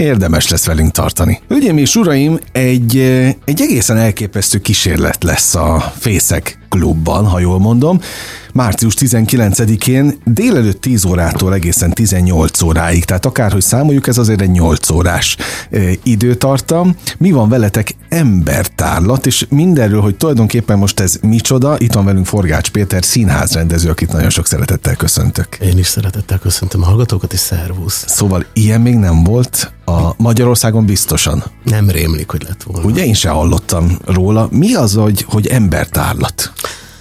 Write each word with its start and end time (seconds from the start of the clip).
érdemes 0.00 0.48
lesz 0.48 0.66
velünk 0.66 0.90
tartani. 0.90 1.40
Hölgyeim 1.48 1.78
és 1.78 1.96
uraim, 1.96 2.38
egy, 2.52 2.98
egy 3.44 3.60
egészen 3.60 3.96
elképesztő 3.96 4.58
kísérlet 4.58 5.24
lesz 5.24 5.54
a 5.54 5.92
Fészek 5.98 6.59
klubban, 6.70 7.26
ha 7.26 7.38
jól 7.38 7.58
mondom 7.58 8.00
március 8.52 8.94
19-én 8.98 10.18
délelőtt 10.24 10.80
10 10.80 11.04
órától 11.04 11.54
egészen 11.54 11.90
18 11.90 12.62
óráig, 12.62 13.04
tehát 13.04 13.26
akárhogy 13.26 13.62
számoljuk, 13.62 14.06
ez 14.06 14.18
azért 14.18 14.40
egy 14.40 14.50
8 14.50 14.90
órás 14.90 15.36
időtartam. 16.02 16.96
Mi 17.18 17.30
van 17.30 17.48
veletek 17.48 17.94
embertárlat, 18.08 19.26
és 19.26 19.46
mindenről, 19.48 20.00
hogy 20.00 20.16
tulajdonképpen 20.16 20.78
most 20.78 21.00
ez 21.00 21.18
micsoda, 21.22 21.78
itt 21.78 21.92
van 21.92 22.04
velünk 22.04 22.26
Forgács 22.26 22.70
Péter, 22.70 23.04
színházrendező, 23.04 23.90
akit 23.90 24.12
nagyon 24.12 24.30
sok 24.30 24.46
szeretettel 24.46 24.96
köszöntök. 24.96 25.58
Én 25.60 25.78
is 25.78 25.86
szeretettel 25.86 26.38
köszöntöm 26.38 26.82
a 26.82 26.86
hallgatókat, 26.86 27.32
és 27.32 27.38
szervusz. 27.38 28.04
Szóval 28.06 28.44
ilyen 28.52 28.80
még 28.80 28.94
nem 28.94 29.24
volt 29.24 29.72
a 29.84 30.14
Magyarországon 30.16 30.86
biztosan. 30.86 31.44
Nem 31.64 31.90
rémlik, 31.90 32.30
hogy 32.30 32.42
lett 32.42 32.62
volna. 32.62 32.88
Ugye 32.88 33.04
én 33.04 33.14
se 33.14 33.28
hallottam 33.28 33.98
róla. 34.04 34.48
Mi 34.50 34.74
az, 34.74 34.94
hogy, 34.94 35.24
hogy 35.28 35.46
embertárlat? 35.46 36.52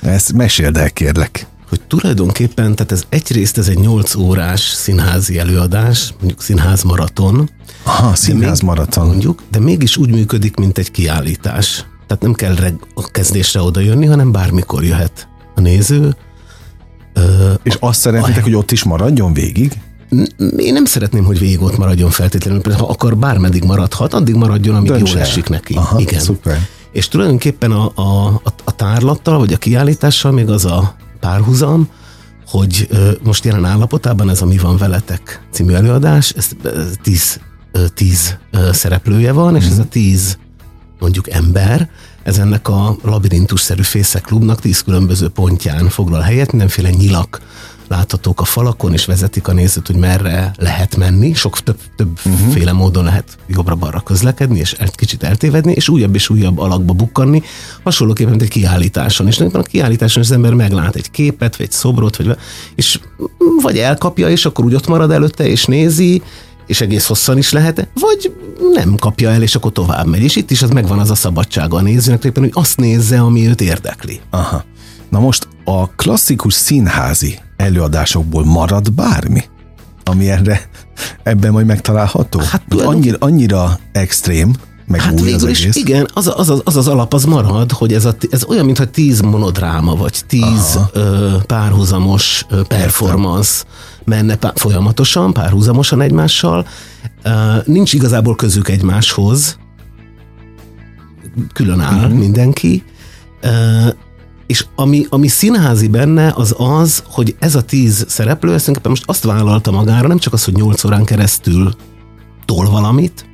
Ezt 0.02 0.34
meséld 0.34 0.78
el, 0.78 0.90
kérlek. 0.92 1.48
Hogy 1.70 1.82
tulajdonképpen, 1.88 2.76
tehát 2.76 2.92
ez 2.92 3.04
egyrészt 3.10 3.58
ez 3.58 3.68
egy 3.68 3.80
8 3.80 4.16
órás 4.16 4.62
színházi 4.62 5.38
előadás, 5.40 6.14
mondjuk 6.20 6.42
színház 6.42 6.84
maraton. 6.84 7.50
Aha, 7.84 8.16
színház 8.16 8.60
maraton. 8.60 9.08
Mondjuk, 9.08 9.42
de 9.52 9.60
mégis 9.60 9.98
úgy 9.98 10.10
működik, 10.10 10.56
mint 10.56 10.78
egy 10.78 10.92
kiállítás. 10.92 11.86
Tehát 12.08 12.24
nem 12.24 12.34
kell 12.34 12.56
reg- 12.56 12.88
a 12.94 13.12
kezdésre 13.12 13.62
oda 13.62 13.80
jönni, 13.80 14.06
hanem 14.06 14.32
bármikor 14.32 14.84
jöhet 14.84 15.28
a 15.56 15.62
néző. 15.62 16.16
Ö, 17.14 17.54
És 17.64 17.78
azt 17.80 18.00
szeretnétek, 18.00 18.44
hogy 18.44 18.56
ott 18.56 18.72
is 18.72 18.84
maradjon 18.84 19.34
végig? 19.34 19.74
Én 20.58 20.74
nem 20.74 20.86
szeretném, 20.86 21.24
hogy 21.24 21.40
végig 21.40 21.62
ott 21.62 21.78
maradjon 21.78 22.10
feltétlenül, 22.10 22.62
ha 22.74 22.88
akar 22.88 23.18
bármeddig 23.18 23.64
maradhat, 23.64 24.14
addig 24.14 24.36
maradjon, 24.36 24.76
amíg 24.76 24.90
Dönts 24.92 25.12
jól 25.12 25.20
esik 25.20 25.50
neki. 25.50 25.74
Aha, 25.74 26.00
Igen. 26.00 26.20
Szuper. 26.20 26.68
És 26.92 27.08
tulajdonképpen 27.08 27.72
a, 27.72 27.92
a, 27.96 28.42
a 28.64 28.76
tárlattal, 28.76 29.38
vagy 29.38 29.54
a 29.54 29.58
kiállítással 29.58 30.32
még 30.32 30.50
az 30.50 30.66
a 30.66 30.96
párhuzam, 31.20 31.90
hogy 32.48 32.88
ö, 32.90 33.12
most 33.24 33.46
jelen 33.46 33.66
állapotában 33.66 34.30
ez 34.30 34.42
a 34.42 34.46
Mi 34.46 34.58
van 34.58 34.78
veletek 34.78 35.48
című 35.52 35.74
előadás, 35.74 36.30
ez 36.30 36.50
tíz, 37.02 37.40
ö, 37.72 37.88
tíz 37.88 38.38
ö, 38.52 38.70
szereplője 38.72 39.32
van, 39.32 39.56
és 39.56 39.66
ez 39.66 39.80
a 39.80 39.86
tíz 39.86 40.38
mondjuk 41.00 41.30
ember, 41.30 41.90
ez 42.24 42.38
ennek 42.38 42.68
a 42.68 42.96
labirintusszerű 43.04 43.82
fészekklubnak 43.82 44.60
tíz 44.60 44.82
különböző 44.82 45.30
pontján 45.30 45.90
foglal 45.90 46.22
helyet, 46.22 46.52
mindenféle 46.52 46.90
nyilak 46.90 47.42
láthatók 47.90 48.42
a 48.42 48.44
falakon, 48.44 48.94
és 48.94 49.06
vezetik 49.06 49.48
a 49.48 49.54
nézőt, 49.54 49.88
hogy 49.88 49.96
merre 49.96 50.52
lehet 50.58 50.96
menni. 50.96 51.34
Sok 51.34 51.60
több, 51.60 51.80
többféle 51.96 52.72
uh-huh. 52.72 52.80
módon 52.80 53.04
lehet 53.04 53.38
jobbra-balra 53.48 54.00
közlekedni, 54.00 54.60
és 54.60 54.74
egy 54.74 54.96
kicsit 54.96 55.24
eltévedni, 55.24 55.72
és 55.72 55.90
újabb 55.90 56.16
és 56.16 56.30
újabb 56.30 56.60
alakba 56.60 56.94
bukkanni, 56.94 57.42
hasonlóképpen, 57.84 58.30
mint 58.30 58.44
egy 58.44 58.50
kiállításon. 58.50 59.28
És 59.28 59.40
a 59.40 59.62
kiállításon 59.62 60.24
az 60.24 60.32
ember 60.32 60.54
meglát 60.54 60.96
egy 60.96 61.12
képet, 61.12 61.56
vagy 61.58 61.66
egy 61.66 61.72
szobrot, 61.72 62.16
vagy, 62.16 62.38
és 62.76 63.00
vagy 63.62 63.78
elkapja, 63.78 64.30
és 64.30 64.46
akkor 64.46 64.66
úgy 64.66 64.76
ott 64.76 64.88
marad 64.88 65.12
előtte, 65.12 65.48
és 65.48 65.66
nézi, 65.66 66.22
és 66.68 66.82
egész 66.82 67.06
hosszan 67.06 67.38
is 67.38 67.52
lehet, 67.52 67.88
vagy 67.94 68.34
nem 68.74 68.96
kapja 68.96 69.30
el, 69.30 69.42
és 69.42 69.56
akkor 69.56 69.72
tovább 69.72 70.06
megy. 70.06 70.22
És 70.22 70.36
itt 70.36 70.52
is 70.52 70.62
az 70.62 70.70
megvan 70.70 71.00
az 71.00 71.10
a 71.10 71.16
szabadsága 71.16 71.78
a 71.78 71.82
nézőnek, 71.82 72.22
hogy 72.22 72.50
azt 72.54 72.78
nézze, 72.78 73.20
ami 73.20 73.48
őt 73.48 73.62
érdekli. 73.62 74.20
Aha. 74.30 74.64
Na 75.10 75.20
most 75.20 75.48
a 75.64 75.88
klasszikus 75.88 76.54
színházi 76.54 77.40
előadásokból 77.58 78.46
marad 78.46 78.92
bármi? 78.92 79.44
Ami 80.04 80.30
erre, 80.30 80.70
ebben 81.24 81.52
majd 81.52 81.66
megtalálható? 81.66 82.40
Hát, 82.40 82.74
annyira, 82.74 83.18
annyira 83.20 83.80
extrém, 83.92 84.54
meg 84.86 85.02
hát 85.02 85.22
új 85.22 85.34
az 85.34 85.44
egész. 85.44 85.66
Is, 85.66 85.76
igen, 85.76 86.08
az, 86.14 86.32
az, 86.36 86.50
az, 86.50 86.62
az 86.64 86.76
az 86.76 86.88
alap 86.88 87.14
az 87.14 87.26
marad, 87.26 87.72
hogy 87.72 87.94
ez, 87.94 88.06
a, 88.06 88.16
ez 88.30 88.44
olyan, 88.44 88.66
mintha 88.66 88.86
tíz 88.86 89.22
monodráma, 89.22 89.96
vagy 89.96 90.22
tíz 90.28 90.80
ö, 90.92 91.36
párhuzamos 91.46 92.46
ö, 92.50 92.62
performance 92.62 93.64
menne 94.04 94.36
pár, 94.36 94.54
folyamatosan, 94.56 95.34
párhuzamosan 95.34 96.02
egymással. 96.02 96.68
Ö, 97.24 97.30
nincs 97.66 97.94
igazából 97.94 98.36
közük 98.36 98.68
egymáshoz, 98.68 99.58
külön 101.54 101.80
áll 101.80 101.96
uh-huh. 101.96 102.20
mindenki. 102.20 102.84
Ö, 103.42 103.88
és 104.50 104.66
ami, 104.76 105.06
ami 105.10 105.28
színházi 105.28 105.88
benne, 105.88 106.34
az 106.36 106.56
az, 106.58 107.04
hogy 107.08 107.36
ez 107.40 107.56
a 107.56 107.62
tíz 107.62 108.06
szereplő, 108.08 108.54
ezt 108.54 108.88
most 108.88 109.04
azt 109.06 109.24
vállalta 109.24 109.72
magára, 109.72 110.08
nem 110.08 110.18
csak 110.18 110.34
az, 110.34 110.44
hogy 110.44 110.54
nyolc 110.54 110.84
órán 110.84 111.06
keresztül 111.06 111.74
tol 112.46 112.70
valamit, 112.70 113.26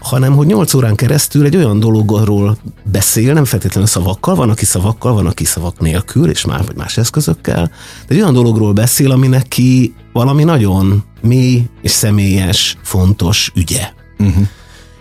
hanem 0.00 0.34
hogy 0.34 0.46
nyolc 0.46 0.74
órán 0.74 0.94
keresztül 0.94 1.44
egy 1.44 1.56
olyan 1.56 1.80
dologról 1.80 2.58
beszél, 2.84 3.32
nem 3.32 3.44
feltétlenül 3.44 3.88
szavakkal, 3.88 4.34
van, 4.34 4.50
aki 4.50 4.64
szavakkal, 4.64 5.12
van, 5.12 5.26
aki 5.26 5.44
szavak 5.44 5.80
nélkül, 5.80 6.30
és 6.30 6.44
már 6.44 6.64
vagy 6.66 6.76
más 6.76 6.96
eszközökkel, 6.96 7.70
de 8.06 8.14
egy 8.14 8.20
olyan 8.20 8.34
dologról 8.34 8.72
beszél, 8.72 9.10
ami 9.10 9.26
neki 9.26 9.94
valami 10.12 10.44
nagyon 10.44 11.04
mély 11.20 11.62
és 11.82 11.90
személyes, 11.90 12.76
fontos 12.82 13.52
ügye. 13.54 13.90
Uh-huh. 14.18 14.46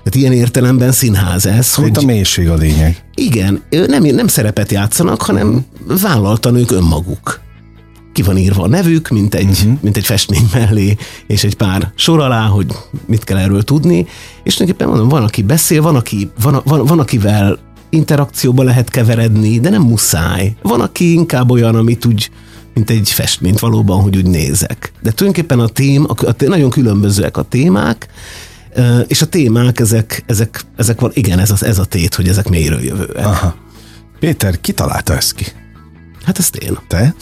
Tehát 0.07 0.21
ilyen 0.21 0.41
értelemben 0.41 0.91
színház 0.91 1.45
ez. 1.45 1.73
Hogy, 1.73 1.89
hogy 1.89 2.03
a 2.03 2.05
mélység 2.05 2.49
a 2.49 2.55
lényeg. 2.55 3.03
Igen, 3.15 3.63
nem, 3.69 4.03
nem 4.03 4.27
szerepet 4.27 4.71
játszanak, 4.71 5.21
hanem 5.21 5.65
vállaltan 6.01 6.55
ők 6.55 6.71
önmaguk. 6.71 7.39
Ki 8.13 8.21
van 8.21 8.37
írva 8.37 8.63
a 8.63 8.67
nevük, 8.67 9.09
mint 9.09 9.35
egy, 9.35 9.49
uh-huh. 9.49 9.77
mint 9.81 9.97
egy 9.97 10.05
festmény 10.05 10.49
mellé, 10.53 10.97
és 11.27 11.43
egy 11.43 11.55
pár 11.55 11.91
sor 11.95 12.19
alá, 12.19 12.45
hogy 12.45 12.65
mit 13.05 13.23
kell 13.23 13.37
erről 13.37 13.63
tudni. 13.63 14.05
És 14.43 14.53
tulajdonképpen 14.53 14.87
mondom, 14.87 15.09
van, 15.09 15.23
aki 15.23 15.41
beszél, 15.41 15.81
van, 15.81 15.95
aki, 15.95 16.29
van, 16.41 16.61
van, 16.65 16.85
van 16.85 16.99
akivel 16.99 17.59
interakcióba 17.89 18.63
lehet 18.63 18.89
keveredni, 18.89 19.59
de 19.59 19.69
nem 19.69 19.81
muszáj. 19.81 20.55
Van, 20.61 20.81
aki 20.81 21.11
inkább 21.11 21.51
olyan, 21.51 21.75
amit 21.75 22.05
úgy, 22.05 22.29
mint 22.73 22.89
egy 22.89 23.09
festményt 23.11 23.59
valóban, 23.59 24.01
hogy 24.01 24.17
úgy 24.17 24.27
nézek. 24.27 24.91
De 25.01 25.11
tulajdonképpen 25.11 25.59
a 25.59 25.67
tém, 25.67 26.05
a, 26.07 26.27
a, 26.27 26.35
nagyon 26.37 26.69
különbözőek 26.69 27.37
a 27.37 27.41
témák, 27.41 28.07
és 29.07 29.21
a 29.21 29.25
témák, 29.25 29.79
ezek, 29.79 30.23
ezek, 30.25 30.65
ezek 30.75 30.99
van, 30.99 31.11
igen, 31.13 31.39
ez, 31.39 31.51
az, 31.51 31.63
ez 31.63 31.79
a 31.79 31.85
tét, 31.85 32.15
hogy 32.15 32.27
ezek 32.27 32.49
mélyről 32.49 32.83
jövőek. 32.83 33.25
Aha. 33.25 33.55
Péter, 34.19 34.61
ki 34.61 34.71
találta 34.71 35.15
ezt 35.15 35.33
ki? 35.33 35.45
Hát 36.23 36.37
ezt 36.39 36.55
én. 36.55 36.77
Te? 36.87 37.15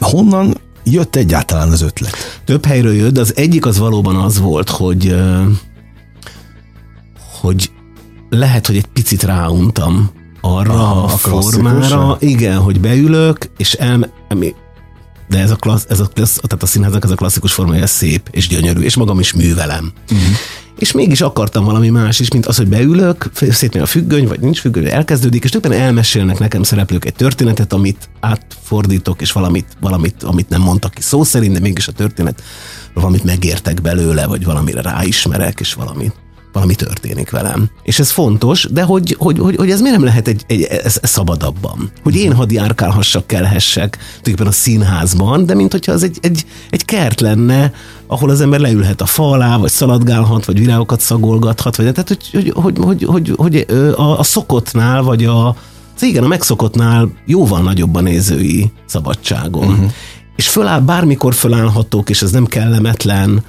Honnan 0.00 0.56
jött 0.84 1.16
egyáltalán 1.16 1.70
az 1.70 1.82
ötlet? 1.82 2.16
Több 2.44 2.64
helyről 2.64 2.94
jött, 2.94 3.12
de 3.12 3.20
az 3.20 3.36
egyik 3.36 3.66
az 3.66 3.78
valóban 3.78 4.16
az 4.16 4.38
volt, 4.38 4.70
hogy 4.70 5.16
hogy 7.40 7.70
lehet, 8.30 8.66
hogy 8.66 8.76
egy 8.76 8.86
picit 8.86 9.22
ráuntam 9.22 10.10
arra 10.40 10.72
Aha, 10.72 11.00
a, 11.00 11.04
a 11.04 11.08
formára, 11.08 12.16
igen, 12.20 12.58
hogy 12.58 12.80
beülök, 12.80 13.50
és 13.56 13.72
el, 13.72 14.12
de 15.28 15.38
ez 15.38 15.50
a, 15.50 15.56
klassz, 15.56 15.86
ez 15.88 16.00
a, 16.00 16.06
klassz, 16.06 16.40
tehát 16.40 16.62
a 16.62 16.66
színháznak 16.66 17.04
ez 17.04 17.10
a 17.10 17.14
klasszikus 17.14 17.52
formája 17.52 17.86
szép 17.86 18.28
és 18.30 18.48
gyönyörű, 18.48 18.80
és 18.80 18.96
magam 18.96 19.20
is 19.20 19.32
művelem. 19.32 19.92
Uh-huh. 20.10 20.36
És 20.78 20.92
mégis 20.92 21.20
akartam 21.20 21.64
valami 21.64 21.88
más 21.88 22.20
is, 22.20 22.30
mint 22.30 22.46
az, 22.46 22.56
hogy 22.56 22.68
beülök, 22.68 23.30
szétmegy 23.50 23.82
a 23.82 23.86
függöny, 23.86 24.26
vagy 24.28 24.40
nincs 24.40 24.60
függöny, 24.60 24.86
elkezdődik, 24.86 25.44
és 25.44 25.50
többen 25.50 25.72
elmesélnek 25.72 26.38
nekem 26.38 26.62
szereplők 26.62 27.04
egy 27.04 27.14
történetet, 27.14 27.72
amit 27.72 28.08
átfordítok, 28.20 29.20
és 29.20 29.32
valamit, 29.32 29.66
valamit 29.80 30.22
amit 30.22 30.48
nem 30.48 30.60
mondtak 30.60 30.94
ki 30.94 31.02
szó 31.02 31.24
szerint, 31.24 31.52
de 31.52 31.60
mégis 31.60 31.88
a 31.88 31.92
történet 31.92 32.42
valamit 32.94 33.24
megértek 33.24 33.82
belőle, 33.82 34.26
vagy 34.26 34.44
valamire 34.44 34.82
ráismerek, 34.82 35.60
és 35.60 35.74
valamit 35.74 36.14
valami 36.58 36.74
történik 36.74 37.30
velem. 37.30 37.70
És 37.82 37.98
ez 37.98 38.10
fontos, 38.10 38.68
de 38.70 38.82
hogy, 38.82 39.16
hogy, 39.18 39.38
hogy, 39.38 39.56
hogy 39.56 39.70
ez 39.70 39.80
miért 39.80 39.96
nem 39.96 40.04
lehet 40.04 40.28
egy, 40.28 40.44
egy 40.46 40.62
ez, 40.62 40.98
ez 41.02 41.10
szabadabban? 41.10 41.90
Hogy 42.02 42.16
én 42.16 42.32
hadd 42.32 42.52
járkálhassak, 42.52 43.26
kelhessek 43.26 43.96
tulajdonképpen 43.96 44.46
a 44.46 44.52
színházban, 44.52 45.46
de 45.46 45.54
mint 45.54 45.72
hogyha 45.72 45.92
az 45.92 46.02
egy, 46.02 46.18
egy, 46.20 46.44
egy 46.70 46.84
kert 46.84 47.20
lenne, 47.20 47.72
ahol 48.06 48.30
az 48.30 48.40
ember 48.40 48.60
leülhet 48.60 49.00
a 49.00 49.06
fa 49.06 49.30
alá, 49.30 49.56
vagy 49.56 49.70
szaladgálhat, 49.70 50.44
vagy 50.44 50.58
virágokat 50.58 51.00
szagolgathat, 51.00 51.76
vagy 51.76 51.92
tehát, 51.92 52.08
hogy, 52.08 52.30
hogy, 52.32 52.52
hogy, 52.54 52.78
hogy, 52.78 53.04
hogy, 53.04 53.34
hogy 53.36 53.66
a, 53.96 54.18
a 54.18 54.22
szokottnál, 54.22 55.02
vagy 55.02 55.24
a, 55.24 55.56
igen, 56.00 56.24
a 56.24 56.28
megszokottnál 56.28 57.10
jóval 57.26 57.62
nagyobb 57.62 57.94
a 57.94 58.00
nézői 58.00 58.72
szabadságon. 58.86 59.68
Uh-huh. 59.68 59.90
És 60.36 60.48
föláll, 60.48 60.80
bármikor 60.80 61.34
fölállhatok, 61.34 62.10
és 62.10 62.22
ez 62.22 62.30
nem 62.30 62.46
kellemetlen, 62.46 63.44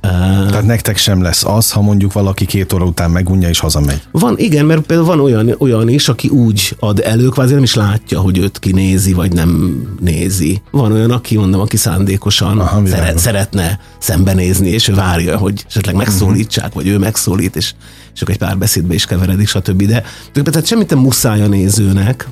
Tehát 0.00 0.66
nektek 0.66 0.96
sem 0.96 1.22
lesz 1.22 1.44
az, 1.44 1.72
ha 1.72 1.80
mondjuk 1.80 2.12
valaki 2.12 2.46
két 2.46 2.72
óra 2.72 2.84
után 2.84 3.10
megunja 3.10 3.48
és 3.48 3.58
hazamegy. 3.58 4.02
Van, 4.10 4.38
igen, 4.38 4.66
mert 4.66 4.80
például 4.80 5.08
van 5.08 5.20
olyan, 5.20 5.54
olyan 5.58 5.88
is, 5.88 6.08
aki 6.08 6.28
úgy 6.28 6.76
ad 6.78 7.00
elő, 7.00 7.28
kvázi 7.28 7.54
nem 7.54 7.62
is 7.62 7.74
látja, 7.74 8.20
hogy 8.20 8.38
őt 8.38 8.58
kinézi, 8.58 9.12
vagy 9.12 9.32
nem 9.32 9.82
nézi. 10.00 10.62
Van 10.70 10.92
olyan, 10.92 11.10
aki 11.10 11.36
mondom, 11.36 11.60
aki 11.60 11.76
szándékosan 11.76 12.58
Aha, 12.58 12.86
szeret, 12.86 13.18
szeretne 13.18 13.78
szembenézni, 13.98 14.68
és 14.68 14.88
ő 14.88 14.94
várja, 14.94 15.36
hogy 15.36 15.64
esetleg 15.68 15.94
megszólítsák, 15.94 16.72
vagy 16.72 16.86
ő 16.86 16.98
megszólít, 16.98 17.56
és, 17.56 17.74
és 18.14 18.22
akkor 18.22 18.34
egy 18.34 18.40
pár 18.40 18.58
beszédbe 18.58 18.94
is 18.94 19.06
keveredik, 19.06 19.48
stb. 19.48 19.86
De 19.86 20.02
tehát 20.32 20.66
semmit 20.66 20.90
nem 20.90 20.98
muszáj 20.98 21.42
a 21.42 21.46
nézőnek, 21.46 22.28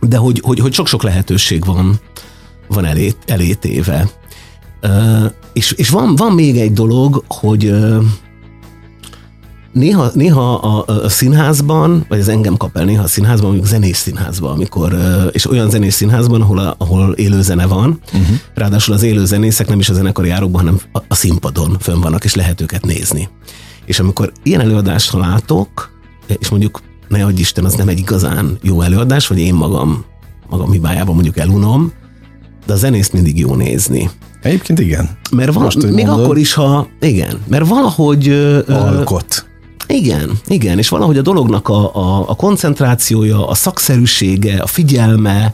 de 0.00 0.16
hogy, 0.16 0.40
hogy, 0.44 0.58
hogy 0.58 0.72
sok-sok 0.72 1.02
lehetőség 1.02 1.64
van, 1.64 2.00
van 2.68 2.84
elé, 2.84 3.12
elé 3.26 3.52
téve. 3.52 4.08
Uh, 4.82 5.32
és, 5.52 5.72
és 5.72 5.88
van, 5.88 6.16
van 6.16 6.32
még 6.32 6.58
egy 6.58 6.72
dolog, 6.72 7.24
hogy 7.28 7.64
uh, 7.64 8.04
néha, 9.76 10.10
néha 10.14 10.54
a, 10.54 10.84
a 11.04 11.08
színházban, 11.08 12.04
vagy 12.08 12.20
az 12.20 12.28
engem 12.28 12.56
kap 12.56 12.76
el 12.76 12.84
néha 12.84 13.02
a 13.02 13.06
színházban, 13.06 13.48
mondjuk 13.48 13.68
zenés 13.68 13.96
színházban, 13.96 14.52
amikor, 14.52 14.96
és 15.32 15.50
olyan 15.50 15.70
zenés 15.70 15.94
színházban, 15.94 16.40
ahol, 16.40 16.58
a, 16.58 16.74
ahol 16.78 17.12
élő 17.12 17.42
zene 17.42 17.66
van, 17.66 18.00
uh-huh. 18.06 18.36
ráadásul 18.54 18.94
az 18.94 19.02
élő 19.02 19.24
zenészek 19.24 19.68
nem 19.68 19.78
is 19.78 19.88
a 19.88 19.94
zenekari 19.94 20.28
járókban, 20.28 20.60
hanem 20.60 20.80
a, 20.92 20.98
a 21.08 21.14
színpadon 21.14 21.76
fönn 21.80 22.00
vannak, 22.00 22.24
és 22.24 22.34
lehet 22.34 22.60
őket 22.60 22.84
nézni. 22.84 23.28
És 23.84 24.00
amikor 24.00 24.32
ilyen 24.42 24.60
előadást 24.60 25.12
látok, 25.12 25.90
és 26.38 26.48
mondjuk 26.48 26.80
ne 27.08 27.24
adj 27.24 27.40
Isten, 27.40 27.64
az 27.64 27.74
nem 27.74 27.88
egy 27.88 27.98
igazán 27.98 28.58
jó 28.62 28.80
előadás, 28.80 29.26
vagy 29.26 29.38
én 29.38 29.54
magam, 29.54 30.04
magam 30.48 30.70
hibájában 30.70 31.14
mondjuk 31.14 31.38
elunom, 31.38 31.92
de 32.66 32.72
a 32.72 32.76
zenészt 32.76 33.12
mindig 33.12 33.38
jó 33.38 33.54
nézni. 33.54 34.10
Egyébként 34.46 34.78
igen. 34.78 35.08
Mert 35.30 35.52
van, 35.52 35.62
Most, 35.62 35.82
még 35.82 36.06
mondod. 36.06 36.24
akkor 36.24 36.38
is, 36.38 36.52
ha 36.52 36.88
igen, 37.00 37.38
mert 37.48 37.66
valahogy... 37.68 38.28
Alkot. 38.68 39.46
igen, 39.86 40.30
igen, 40.46 40.78
és 40.78 40.88
valahogy 40.88 41.18
a 41.18 41.22
dolognak 41.22 41.68
a, 41.68 41.94
a, 41.94 42.24
a 42.28 42.34
koncentrációja, 42.34 43.48
a 43.48 43.54
szakszerűsége, 43.54 44.58
a 44.58 44.66
figyelme, 44.66 45.52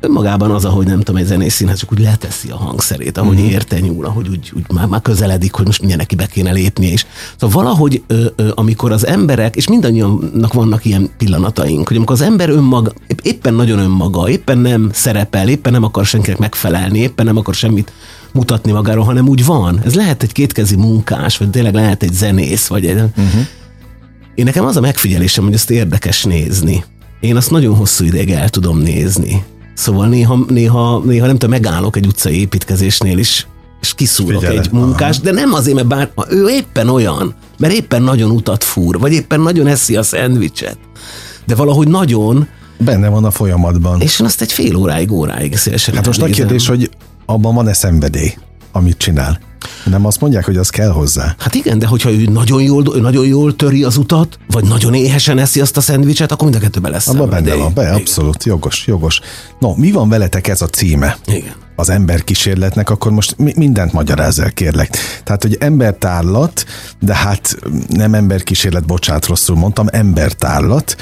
önmagában 0.00 0.50
az, 0.50 0.64
ahogy 0.64 0.86
nem 0.86 0.98
tudom, 0.98 1.16
egy 1.16 1.26
zenész 1.26 1.54
színház 1.54 1.78
csak 1.78 1.92
úgy 1.92 2.00
leteszi 2.00 2.50
a 2.50 2.56
hangszerét, 2.56 3.18
ahogy 3.18 3.36
uh-huh. 3.36 3.52
érte 3.52 3.80
nyúl, 3.80 4.04
ahogy 4.04 4.28
úgy, 4.28 4.52
úgy 4.56 4.64
már, 4.72 4.86
már 4.86 5.02
közeledik, 5.02 5.52
hogy 5.52 5.66
most 5.66 5.78
mindjárt 5.78 6.02
neki 6.02 6.14
be 6.14 6.26
kéne 6.26 6.52
lépni, 6.52 6.86
és 6.86 7.06
szóval 7.36 7.62
valahogy, 7.62 8.02
ö, 8.06 8.26
ö, 8.36 8.48
amikor 8.54 8.92
az 8.92 9.06
emberek, 9.06 9.56
és 9.56 9.68
mindannyiunknak 9.68 10.52
vannak 10.52 10.84
ilyen 10.84 11.10
pillanataink, 11.18 11.88
hogy 11.88 11.96
amikor 11.96 12.14
az 12.14 12.20
ember 12.20 12.48
önmaga, 12.48 12.92
épp- 13.06 13.26
éppen 13.26 13.54
nagyon 13.54 13.78
önmaga, 13.78 14.28
éppen 14.28 14.58
nem 14.58 14.90
szerepel, 14.92 15.48
éppen 15.48 15.72
nem 15.72 15.84
akar 15.84 16.06
senkinek 16.06 16.38
megfelelni, 16.38 16.98
éppen 16.98 17.26
nem 17.26 17.36
akar 17.36 17.54
semmit 17.54 17.92
mutatni 18.32 18.72
magáról, 18.72 19.04
hanem 19.04 19.28
úgy 19.28 19.44
van. 19.44 19.80
Ez 19.84 19.94
lehet 19.94 20.22
egy 20.22 20.32
kétkezi 20.32 20.76
munkás, 20.76 21.36
vagy 21.36 21.50
tényleg 21.50 21.74
lehet 21.74 22.02
egy 22.02 22.12
zenész, 22.12 22.66
vagy 22.66 22.86
egy... 22.86 22.94
Uh-huh. 22.96 23.46
Én 24.34 24.44
nekem 24.44 24.64
az 24.64 24.76
a 24.76 24.80
megfigyelésem, 24.80 25.44
hogy 25.44 25.54
ezt 25.54 25.70
érdekes 25.70 26.24
nézni. 26.24 26.84
Én 27.20 27.36
azt 27.36 27.50
nagyon 27.50 27.76
hosszú 27.76 28.04
ideig 28.04 28.30
el 28.30 28.48
tudom 28.48 28.78
nézni. 28.78 29.44
Szóval 29.76 30.08
néha, 30.08 30.38
néha, 30.48 30.98
néha 31.04 31.26
nem 31.26 31.36
tudom, 31.38 31.50
megállok 31.50 31.96
egy 31.96 32.06
utcai 32.06 32.40
építkezésnél 32.40 33.18
is, 33.18 33.46
és 33.80 33.94
kiszúrok 33.94 34.40
Figyeled, 34.40 34.64
egy 34.64 34.72
munkást, 34.72 35.22
de 35.22 35.32
nem 35.32 35.52
azért, 35.52 35.76
mert 35.76 35.86
bár 35.88 36.10
ő 36.28 36.48
éppen 36.48 36.88
olyan, 36.88 37.34
mert 37.58 37.72
éppen 37.74 38.02
nagyon 38.02 38.30
utat 38.30 38.64
fúr, 38.64 38.98
vagy 38.98 39.12
éppen 39.12 39.40
nagyon 39.40 39.66
eszi 39.66 39.96
a 39.96 40.02
szendvicset. 40.02 40.78
De 41.46 41.54
valahogy 41.54 41.88
nagyon, 41.88 42.48
Benne 42.78 43.08
van 43.08 43.24
a 43.24 43.30
folyamatban. 43.30 44.00
és 44.00 44.20
én 44.20 44.26
azt 44.26 44.40
egy 44.40 44.52
fél 44.52 44.76
óráig, 44.76 45.12
óráig 45.12 45.56
szélesen 45.56 45.94
Hát 45.94 46.06
most 46.06 46.20
elnézem. 46.20 46.46
kérdés, 46.46 46.66
hogy 46.68 46.90
abban 47.26 47.54
van-e 47.54 47.72
szenvedély, 47.72 48.32
amit 48.76 48.98
csinál? 48.98 49.38
Nem 49.84 50.06
azt 50.06 50.20
mondják, 50.20 50.44
hogy 50.44 50.56
az 50.56 50.68
kell 50.68 50.90
hozzá? 50.90 51.34
Hát 51.38 51.54
igen, 51.54 51.78
de 51.78 51.86
hogyha 51.86 52.10
ő 52.10 52.24
nagyon 52.24 52.62
jól, 52.62 52.96
ő 52.96 53.00
nagyon 53.00 53.26
jól 53.26 53.56
töri 53.56 53.84
az 53.84 53.96
utat, 53.96 54.38
vagy 54.50 54.64
nagyon 54.64 54.94
éhesen 54.94 55.38
eszi 55.38 55.60
azt 55.60 55.76
a 55.76 55.80
szendvicset, 55.80 56.32
akkor 56.32 56.44
mind 56.44 56.56
a 56.56 56.64
kettőben 56.64 56.90
lesz 56.90 57.08
Abban 57.08 57.28
benne 57.28 57.54
van, 57.54 57.74
be, 57.74 57.92
abszolút, 57.92 58.44
jogos, 58.44 58.86
jogos. 58.86 59.20
No, 59.58 59.74
mi 59.74 59.90
van 59.90 60.08
veletek 60.08 60.48
ez 60.48 60.62
a 60.62 60.66
címe? 60.66 61.16
Igen. 61.26 61.54
az 61.76 61.88
emberkísérletnek, 61.88 62.90
akkor 62.90 63.12
most 63.12 63.38
mi- 63.38 63.54
mindent 63.56 63.92
magyarázz 63.92 64.38
el, 64.38 64.52
kérlek. 64.52 64.96
Tehát, 65.24 65.42
hogy 65.42 65.56
embertárlat, 65.60 66.64
de 67.00 67.14
hát 67.14 67.56
nem 67.88 68.14
emberkísérlet, 68.14 68.86
bocsánat, 68.86 69.26
rosszul 69.26 69.56
mondtam, 69.56 69.86
embertárlat, 69.90 70.96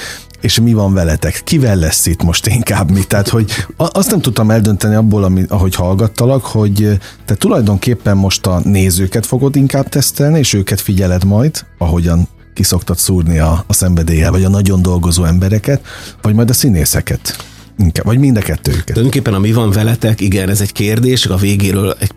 és 0.45 0.61
mi 0.61 0.73
van 0.73 0.95
veletek? 0.95 1.41
Kivel 1.45 1.77
lesz 1.77 2.07
itt 2.07 2.23
most 2.23 2.47
inkább 2.47 2.91
mi? 2.91 3.05
Tehát, 3.05 3.29
hogy 3.29 3.51
azt 3.77 4.11
nem 4.11 4.21
tudtam 4.21 4.51
eldönteni 4.51 4.95
abból, 4.95 5.25
ami, 5.25 5.45
ahogy 5.49 5.75
hallgattalak, 5.75 6.45
hogy 6.45 6.99
te 7.25 7.35
tulajdonképpen 7.35 8.17
most 8.17 8.47
a 8.47 8.61
nézőket 8.65 9.27
fogod 9.27 9.57
inkább 9.57 9.89
tesztelni, 9.89 10.39
és 10.39 10.53
őket 10.53 10.81
figyeled 10.81 11.25
majd, 11.25 11.65
ahogyan 11.79 12.29
kiszoktad 12.55 12.99
szúrni 12.99 13.39
a, 13.39 13.65
a 13.67 13.73
szenvedéllyel, 13.73 14.31
vagy 14.31 14.45
a 14.45 14.49
nagyon 14.49 14.83
dolgozó 14.83 15.25
embereket, 15.25 15.83
vagy 16.23 16.35
majd 16.35 16.51
a 16.51 16.53
színészeket. 16.53 17.37
Inkább, 17.79 18.05
vagy 18.05 18.19
mind 18.19 18.37
a 18.37 18.41
kettőjüket. 18.41 18.87
Tulajdonképpen 18.87 19.35
a 19.35 19.39
mi 19.39 19.53
van 19.53 19.71
veletek, 19.71 20.21
igen, 20.21 20.49
ez 20.49 20.61
egy 20.61 20.73
kérdés, 20.73 21.27
a 21.27 21.37
végéről 21.37 21.97
egy, 21.99 22.11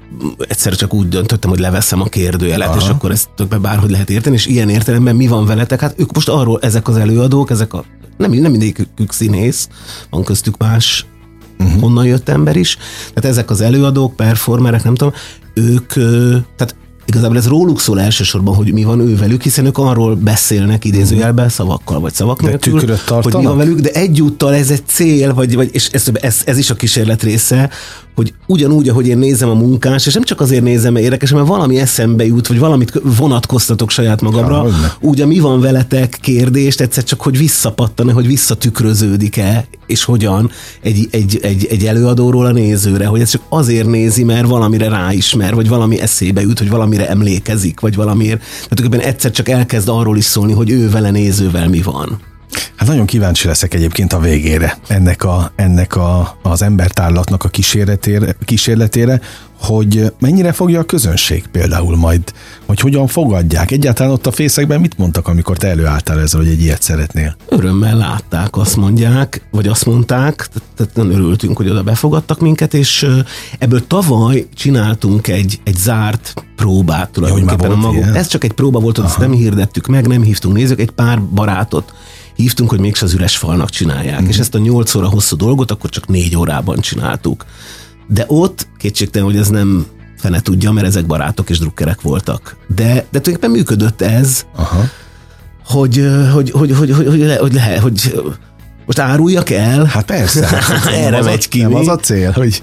egyszer 0.48 0.76
csak 0.76 0.94
úgy 0.94 1.10
döntöttem, 1.10 1.50
hogy 1.50 1.60
leveszem 1.60 2.02
a 2.02 2.06
kérdőjelet, 2.06 2.68
Aha. 2.68 2.78
és 2.78 2.88
akkor 2.88 3.12
ezt 3.12 3.30
tökbe 3.36 3.58
bárhogy 3.58 3.90
lehet 3.90 4.10
érteni, 4.10 4.36
és 4.36 4.46
ilyen 4.46 4.70
értelemben 4.70 5.16
mi 5.16 5.28
van 5.28 5.46
veletek? 5.46 5.80
Hát 5.80 5.94
ők 5.98 6.14
most 6.14 6.30
arról, 6.30 6.60
ezek 6.62 6.88
az 6.88 6.98
előadók, 6.98 7.50
ezek 7.50 7.74
a, 7.74 7.84
nem, 8.18 8.32
nem 8.32 8.52
mindegyikük 8.52 9.12
színész, 9.12 9.68
van 10.10 10.24
köztük 10.24 10.58
más 10.58 11.06
uh-huh. 11.60 11.82
honnan 11.82 12.06
jött 12.06 12.30
ember 12.30 12.56
is, 12.56 12.78
tehát 13.14 13.30
ezek 13.30 13.50
az 13.50 13.62
előadók, 13.62 14.16
performerek, 14.16 14.84
nem 14.84 14.96
tudom, 14.96 15.14
ők, 15.54 15.94
tehát 16.56 16.76
igazából 17.06 17.38
ez 17.38 17.48
róluk 17.48 17.80
szól 17.80 18.00
elsősorban, 18.00 18.56
hogy 18.56 18.74
mi 18.74 18.84
van 18.84 19.00
ővelük, 19.00 19.42
hiszen 19.42 19.66
ők 19.66 19.78
arról 19.78 20.16
beszélnek 20.16 20.86
idézőjelben 20.86 21.50
szavakkal, 21.50 22.00
vagy 22.00 22.14
szavak 22.14 22.42
De 22.42 22.48
nélkül, 22.48 22.98
hogy 23.08 23.36
mi 23.36 23.46
van 23.46 23.58
velük, 23.58 23.80
de 23.80 23.90
egyúttal 23.90 24.54
ez 24.54 24.72
egy 24.72 24.86
cél, 24.86 25.34
vagy, 25.34 25.56
vagy 25.56 25.70
és 25.72 25.90
ez, 25.90 26.08
ez, 26.14 26.42
ez 26.46 26.58
is 26.58 26.70
a 26.70 26.76
kísérlet 26.76 27.24
része, 27.24 27.70
hogy 28.18 28.34
ugyanúgy, 28.46 28.90
ahogy 28.90 29.08
én 29.08 29.18
nézem 29.18 29.50
a 29.50 29.54
munkás, 29.54 30.06
és 30.06 30.14
nem 30.14 30.24
csak 30.24 30.42
azért 30.42 30.64
nézem, 30.64 30.94
mert 30.94 31.06
érdekes, 31.06 31.32
mert 31.32 31.48
valami 31.48 31.80
eszembe 31.80 32.26
jut, 32.26 32.48
vagy 32.48 32.60
valamit 32.60 33.02
vonatkoztatok 33.18 33.90
saját 33.90 34.22
magamra, 34.22 34.60
hogyne. 34.60 34.94
úgy 35.00 35.22
a 35.22 35.28
mi 35.28 35.40
van 35.40 35.60
veletek 35.60 36.18
kérdést, 36.22 36.82
egyszer 36.82 37.04
csak, 37.04 37.22
hogy 37.22 37.38
visszapattan 37.38 38.12
hogy 38.12 38.28
visszatükröződik-e, 38.28 39.68
és 39.88 40.04
hogyan 40.04 40.52
egy, 40.82 41.08
egy, 41.12 41.40
egy, 41.42 41.66
egy 41.70 41.86
előadóról 41.86 42.46
a 42.46 42.52
nézőre, 42.52 43.06
hogy 43.06 43.22
ez 43.22 43.30
csak 43.30 43.42
azért 43.50 43.88
nézi, 43.88 44.24
mert 44.24 44.48
valamire 44.48 44.90
ráismer, 44.90 45.56
vagy 45.56 45.68
valami 45.68 46.00
eszébe 46.00 46.42
jut, 46.42 46.60
hogy 46.60 46.70
valamire 46.70 47.10
emlékezik, 47.10 47.80
vagy 47.80 47.96
valamiért. 47.96 48.42
Tehát 48.70 49.06
egyszer 49.06 49.32
csak 49.32 49.50
elkezd 49.50 49.90
arról 49.90 50.18
is 50.18 50.26
szólni, 50.26 50.54
hogy 50.54 50.70
ő 50.70 50.90
vele 50.90 51.12
nézővel 51.12 51.70
mi 51.70 51.82
van. 51.82 52.20
Hát 52.76 52.88
nagyon 52.88 53.06
kíváncsi 53.06 53.48
leszek 53.48 53.74
egyébként 53.74 54.14
a 54.14 54.20
végére 54.20 54.78
ennek, 54.88 55.24
a, 55.24 55.52
ennek 55.56 55.96
a, 55.96 56.38
az 56.42 56.62
embertárlatnak 56.62 57.44
a 57.44 57.50
kísérletére, 57.50 58.36
kísérletére, 58.46 59.22
hogy 59.62 60.14
mennyire 60.20 60.52
fogja 60.52 60.80
a 60.80 60.84
közönség 60.84 61.48
például 61.52 61.96
majd, 61.96 62.22
hogy 62.66 62.80
hogyan 62.80 63.08
fogadják. 63.08 63.72
Egyáltalán 63.72 64.12
ott 64.12 64.28
a 64.28 64.32
fészekben 64.32 64.80
mit 64.80 64.98
mondtak, 64.98 65.28
amikor 65.28 65.58
te 65.58 65.68
előálltál 65.68 66.20
ezzel, 66.20 66.40
hogy 66.40 66.50
egy 66.50 66.62
ilyet 66.62 66.82
szeretnél? 66.82 67.36
örömmel 67.48 67.98
látták, 67.98 68.58
azt 68.58 68.76
mondják, 68.76 69.48
vagy 69.52 69.68
azt 69.68 69.86
mondták, 69.86 70.50
tehát 70.76 70.96
nem 70.96 71.12
örültünk, 71.12 71.58
hogy 71.58 71.70
oda 71.70 71.84
befogadtak 71.84 72.40
minket, 72.40 72.74
és 72.74 73.08
ebből 73.60 73.88
tavaly 73.88 74.48
csináltunk 74.56 75.28
egy, 75.28 75.60
egy 75.64 75.78
zárt 75.78 76.34
próbát 76.56 77.10
tulajdonképpen. 77.10 77.70
már 77.70 77.72
a 77.72 77.76
magunk. 77.76 78.04
ilyen? 78.04 78.16
Ez 78.16 78.28
csak 78.28 78.44
egy 78.44 78.54
próba 78.54 78.80
volt, 78.80 78.98
azt 78.98 79.18
nem 79.18 79.32
hirdettük 79.32 79.88
meg, 79.88 80.08
nem 80.08 80.22
hívtunk 80.22 80.56
nézők, 80.56 80.80
egy 80.80 80.92
pár 80.92 81.22
barátot 81.22 81.94
hívtunk, 82.38 82.70
hogy 82.70 82.80
mégse 82.80 83.06
az 83.06 83.14
üres 83.14 83.38
falnak 83.38 83.70
csinálják. 83.70 84.22
Mm. 84.22 84.28
És 84.28 84.38
ezt 84.38 84.56
a 84.56 84.58
nyolc 84.58 84.96
óra 84.96 85.10
hosszú 85.10 85.36
dolgot 85.36 85.72
akkor 85.72 85.90
csak 85.90 86.08
négy 86.08 86.38
órában 86.38 86.80
csináltuk. 86.80 87.46
De 88.08 88.24
ott 88.28 88.68
kétségtelen, 88.78 89.28
hogy 89.28 89.38
ez 89.38 89.48
nem 89.48 89.86
fene 90.18 90.42
tudja, 90.42 90.72
mert 90.72 90.88
ezek 90.88 91.06
barátok 91.06 91.50
és 91.50 91.60
drukkerek 91.60 92.02
voltak. 92.02 92.58
De, 92.76 92.84
de 92.84 92.94
tulajdonképpen 93.02 93.50
működött 93.50 94.02
ez, 94.02 94.46
Aha. 94.56 94.84
hogy, 95.66 96.10
hogy, 96.34 96.52
hogy, 96.52 96.72
hogy, 96.72 96.92
hogy, 96.92 97.08
hogy, 97.08 97.20
le, 97.20 97.36
hogy, 97.38 97.54
le, 97.54 97.80
hogy 97.80 98.22
most 98.86 99.00
áruljak 99.00 99.50
el? 99.50 99.86
Hát 99.86 100.06
persze. 100.06 100.46
Hát 100.48 100.86
Erre 100.94 101.18
az 101.18 101.26
a- 101.26 101.30
megy 101.30 101.48
ki, 101.48 101.62
Nem 101.62 101.70
mi? 101.72 101.76
az 101.76 101.88
a 101.88 101.96
cél, 101.96 102.32
hogy 102.32 102.62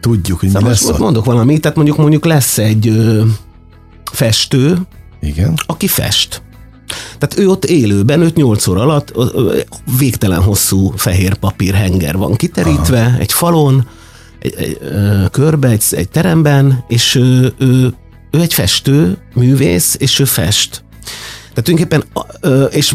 tudjuk, 0.00 0.38
hogy 0.40 0.48
mi 0.48 0.54
Szóval 0.54 0.70
lesz 0.70 0.84
most 0.86 0.98
mondok 0.98 1.24
valamit, 1.24 1.60
tehát 1.60 1.76
mondjuk 1.76 1.96
mondjuk 1.96 2.24
lesz 2.24 2.58
egy 2.58 2.88
ö, 2.88 3.24
festő, 4.12 4.78
Igen. 5.20 5.54
aki 5.66 5.86
fest. 5.86 6.42
Tehát 7.18 7.38
ő 7.38 7.48
ott 7.48 7.64
élőben, 7.64 8.32
5-8 8.34 8.70
óra 8.70 8.80
alatt 8.80 9.12
végtelen 9.98 10.42
hosszú 10.42 10.92
fehér 10.96 11.34
papír 11.34 11.74
henger 11.74 12.16
van 12.16 12.34
kiterítve 12.34 13.00
Aha. 13.00 13.18
egy 13.18 13.32
falon, 13.32 13.88
egy, 14.38 14.54
egy, 14.58 14.78
ö, 14.80 15.24
körbe, 15.30 15.68
egy, 15.68 15.84
egy 15.90 16.08
teremben, 16.08 16.84
és 16.88 17.14
ő, 17.14 17.52
ő, 17.58 17.94
ő 18.30 18.40
egy 18.40 18.54
festő, 18.54 19.18
művész, 19.34 19.96
és 19.98 20.18
ő 20.18 20.24
fest. 20.24 20.84
Tehát 21.54 21.64
tulajdonképpen, 21.64 22.04
és, 22.70 22.94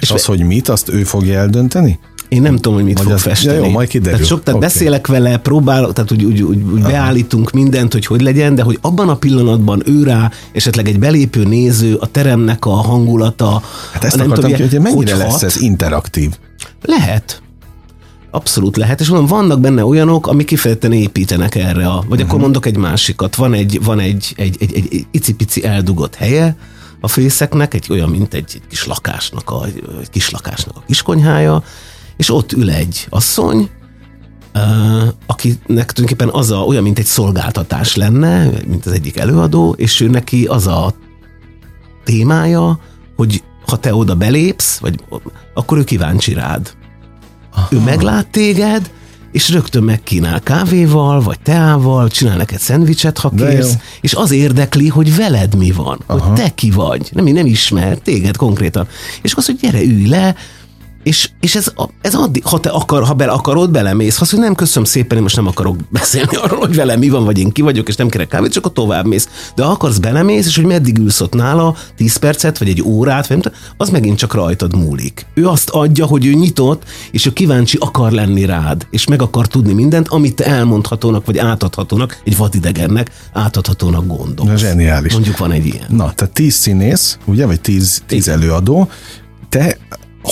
És 0.00 0.10
az, 0.10 0.24
hogy 0.24 0.42
mit, 0.42 0.68
azt 0.68 0.88
ő 0.88 1.04
fogja 1.04 1.38
eldönteni? 1.38 1.98
Én 2.30 2.42
nem 2.42 2.56
tudom, 2.56 2.74
hogy 2.74 2.84
mit 2.84 2.98
vagy 2.98 3.06
fog 3.06 3.18
festeni. 3.18 3.58
Ja, 3.58 3.64
jó, 3.64 3.70
majd 3.70 3.88
kiderül. 3.88 4.12
Tehát, 4.12 4.28
sok, 4.28 4.42
tehát 4.42 4.58
okay. 4.58 4.68
beszélek 4.68 5.06
vele, 5.06 5.36
próbálok, 5.36 5.92
tehát 5.92 6.12
úgy, 6.12 6.24
úgy, 6.24 6.42
úgy, 6.42 6.62
úgy 6.62 6.82
beállítunk 6.82 7.50
mindent, 7.50 7.92
hogy 7.92 8.06
hogy 8.06 8.20
legyen, 8.20 8.54
de 8.54 8.62
hogy 8.62 8.78
abban 8.80 9.08
a 9.08 9.16
pillanatban 9.16 9.82
ő 9.86 10.02
rá, 10.02 10.30
esetleg 10.52 10.88
egy 10.88 10.98
belépő 10.98 11.44
néző, 11.44 11.94
a 11.94 12.06
teremnek 12.06 12.64
a 12.64 12.70
hangulata. 12.70 13.62
Hát 13.92 14.04
ezt 14.04 14.16
nem 14.16 14.26
akartam 14.30 14.50
tudom, 14.50 14.68
ki, 14.68 14.76
hogy 14.76 14.82
mennyire 14.82 15.14
hogy 15.14 15.22
lesz 15.22 15.32
hat, 15.32 15.42
ez 15.42 15.60
interaktív? 15.60 16.30
Lehet. 16.82 17.42
Abszolút 18.30 18.76
lehet, 18.76 19.00
és 19.00 19.08
mondom, 19.08 19.26
vannak 19.26 19.60
benne 19.60 19.84
olyanok, 19.84 20.26
amik 20.26 20.46
kifejezetten 20.46 20.92
építenek 20.92 21.54
erre, 21.54 21.86
a, 21.86 21.94
vagy 21.94 22.02
uh-huh. 22.02 22.20
akkor 22.20 22.34
mhm. 22.34 22.40
mondok 22.40 22.66
egy 22.66 22.76
másikat, 22.76 23.34
van 23.34 23.54
egy, 23.54 23.80
van 23.84 23.98
egy, 23.98 24.32
egy, 24.36 24.56
egy, 24.60 24.74
egy, 24.74 24.88
egy 24.90 25.06
icipici 25.10 25.64
eldugott 25.64 26.14
helye, 26.14 26.56
a 27.00 27.08
fészeknek, 27.08 27.74
egy 27.74 27.86
olyan, 27.90 28.08
mint 28.08 28.34
egy, 28.34 28.50
egy 28.54 28.66
kis 28.68 28.86
lakásnak, 28.86 29.50
a, 29.50 29.64
egy 30.00 30.10
kis 30.10 30.30
lakásnak 30.30 30.76
a 30.76 30.82
kiskonyhája, 30.86 31.62
és 32.20 32.30
ott 32.30 32.52
ül 32.52 32.70
egy 32.70 33.06
asszony, 33.08 33.70
Uh, 34.54 35.08
akinek 35.26 35.92
tulajdonképpen 35.92 36.28
az 36.28 36.50
a, 36.50 36.56
olyan, 36.56 36.82
mint 36.82 36.98
egy 36.98 37.04
szolgáltatás 37.04 37.96
lenne, 37.96 38.50
mint 38.66 38.86
az 38.86 38.92
egyik 38.92 39.16
előadó, 39.16 39.74
és 39.78 40.00
ő 40.00 40.08
neki 40.08 40.44
az 40.44 40.66
a 40.66 40.94
témája, 42.04 42.80
hogy 43.16 43.42
ha 43.66 43.76
te 43.76 43.94
oda 43.94 44.14
belépsz, 44.14 44.78
vagy 44.78 45.04
akkor 45.54 45.78
ő 45.78 45.84
kíváncsi 45.84 46.32
rád. 46.32 46.72
Aha. 47.54 47.66
Ő 47.70 47.78
meglát 47.78 48.28
téged, 48.28 48.90
és 49.32 49.50
rögtön 49.50 49.82
megkínál 49.82 50.40
kávéval, 50.40 51.22
vagy 51.22 51.40
teával, 51.40 52.08
csinál 52.08 52.36
neked 52.36 52.60
szendvicset, 52.60 53.18
ha 53.18 53.30
kérsz, 53.30 53.76
és 54.00 54.14
az 54.14 54.30
érdekli, 54.30 54.88
hogy 54.88 55.16
veled 55.16 55.54
mi 55.54 55.70
van, 55.70 55.98
Aha. 56.06 56.20
hogy 56.20 56.32
te 56.32 56.48
ki 56.48 56.70
vagy, 56.70 57.10
nem, 57.12 57.24
nem 57.24 57.46
ismer 57.46 57.98
téged 57.98 58.36
konkrétan. 58.36 58.88
És 59.22 59.34
az, 59.34 59.46
hogy 59.46 59.56
gyere, 59.56 59.82
ülj 59.82 60.06
le, 60.06 60.34
és, 61.02 61.30
és 61.40 61.54
ez, 61.54 61.72
ez 62.00 62.14
addig, 62.14 62.44
ha 62.44 62.60
te 62.60 62.68
akar, 62.68 63.04
ha 63.04 63.14
bele 63.14 63.32
akarod, 63.32 63.70
belemész. 63.70 64.16
Ha 64.16 64.22
azt, 64.22 64.30
hogy 64.30 64.40
nem 64.40 64.54
köszönöm 64.54 64.84
szépen, 64.84 65.16
én 65.16 65.22
most 65.22 65.36
nem 65.36 65.46
akarok 65.46 65.76
beszélni 65.88 66.36
arról, 66.42 66.58
hogy 66.58 66.74
vele 66.74 66.96
mi 66.96 67.08
van, 67.08 67.24
vagy 67.24 67.38
én 67.38 67.50
ki 67.50 67.62
vagyok, 67.62 67.88
és 67.88 67.96
nem 67.96 68.08
kérek 68.08 68.28
kávét, 68.28 68.52
csak 68.52 68.66
a 68.66 68.68
tovább 68.68 69.06
mész. 69.06 69.28
De 69.54 69.64
ha 69.64 69.70
akarsz, 69.70 69.98
belemész, 69.98 70.46
és 70.46 70.56
hogy 70.56 70.64
meddig 70.64 70.98
ülsz 70.98 71.20
ott 71.20 71.34
nála, 71.34 71.76
10 71.96 72.16
percet, 72.16 72.58
vagy 72.58 72.68
egy 72.68 72.82
órát, 72.82 73.26
vagy 73.26 73.38
nem, 73.38 73.52
az 73.76 73.90
megint 73.90 74.18
csak 74.18 74.34
rajtad 74.34 74.76
múlik. 74.76 75.26
Ő 75.34 75.48
azt 75.48 75.70
adja, 75.70 76.06
hogy 76.06 76.26
ő 76.26 76.32
nyitott, 76.32 76.82
és 77.10 77.26
ő 77.26 77.32
kíváncsi 77.32 77.76
akar 77.80 78.12
lenni 78.12 78.44
rád, 78.44 78.86
és 78.90 79.06
meg 79.06 79.22
akar 79.22 79.46
tudni 79.46 79.72
mindent, 79.72 80.08
amit 80.08 80.34
te 80.34 80.44
elmondhatónak, 80.44 81.26
vagy 81.26 81.38
átadhatónak, 81.38 82.20
egy 82.24 82.36
vadidegennek 82.36 83.10
átadhatónak 83.32 84.06
gondolsz. 84.06 84.50
Na, 84.50 84.56
zseniális. 84.56 85.12
Mondjuk 85.12 85.38
van 85.38 85.52
egy 85.52 85.66
ilyen. 85.66 85.86
Na, 85.88 86.12
tehát 86.12 86.34
10 86.34 86.54
színész, 86.54 87.18
ugye, 87.24 87.46
vagy 87.46 87.60
10, 87.60 88.02
10 88.06 88.28
előadó, 88.28 88.88
te 89.48 89.76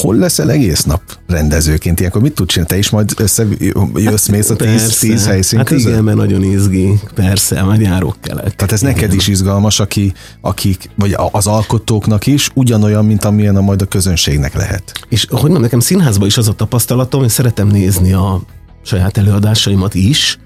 hol 0.01 0.17
leszel 0.17 0.51
egész 0.51 0.83
nap 0.83 1.03
rendezőként? 1.27 2.01
Ilyenkor 2.01 2.23
mit 2.23 2.35
tudsz 2.35 2.53
csinálni? 2.53 2.73
Te 2.73 2.79
is 2.79 2.91
majd 2.91 3.13
összejössz, 3.17 4.29
mész 4.29 4.51
a 4.51 4.57
tíz, 4.57 4.99
tíz 4.99 5.27
helyszín 5.27 5.59
hát 5.59 5.69
között? 5.69 5.91
igen, 5.91 6.05
mert 6.05 6.17
nagyon 6.17 6.43
izgi. 6.43 7.01
Persze, 7.15 7.63
majd 7.63 7.81
járok 7.81 8.17
kelek. 8.21 8.55
Tehát 8.55 8.73
ez 8.73 8.83
igen. 8.83 8.95
neked 8.95 9.13
is 9.13 9.29
izgalmas, 9.29 9.81
aki, 9.81 10.13
akik, 10.41 10.91
vagy 10.97 11.17
az 11.31 11.47
alkotóknak 11.47 12.27
is 12.27 12.51
ugyanolyan, 12.55 13.05
mint 13.05 13.25
amilyen 13.25 13.57
a 13.57 13.61
majd 13.61 13.83
a 13.83 13.87
közönségnek 13.87 14.55
lehet. 14.55 14.93
És 15.09 15.27
hogy 15.29 15.41
mondjam, 15.41 15.63
nekem 15.63 15.81
színházban 15.81 16.27
is 16.27 16.37
az 16.37 16.49
a 16.49 16.53
tapasztalatom, 16.53 17.21
hogy 17.21 17.31
szeretem 17.31 17.69
nézni 17.69 18.13
a 18.13 18.41
saját 18.83 19.17
előadásaimat 19.17 19.95
is, 19.95 20.39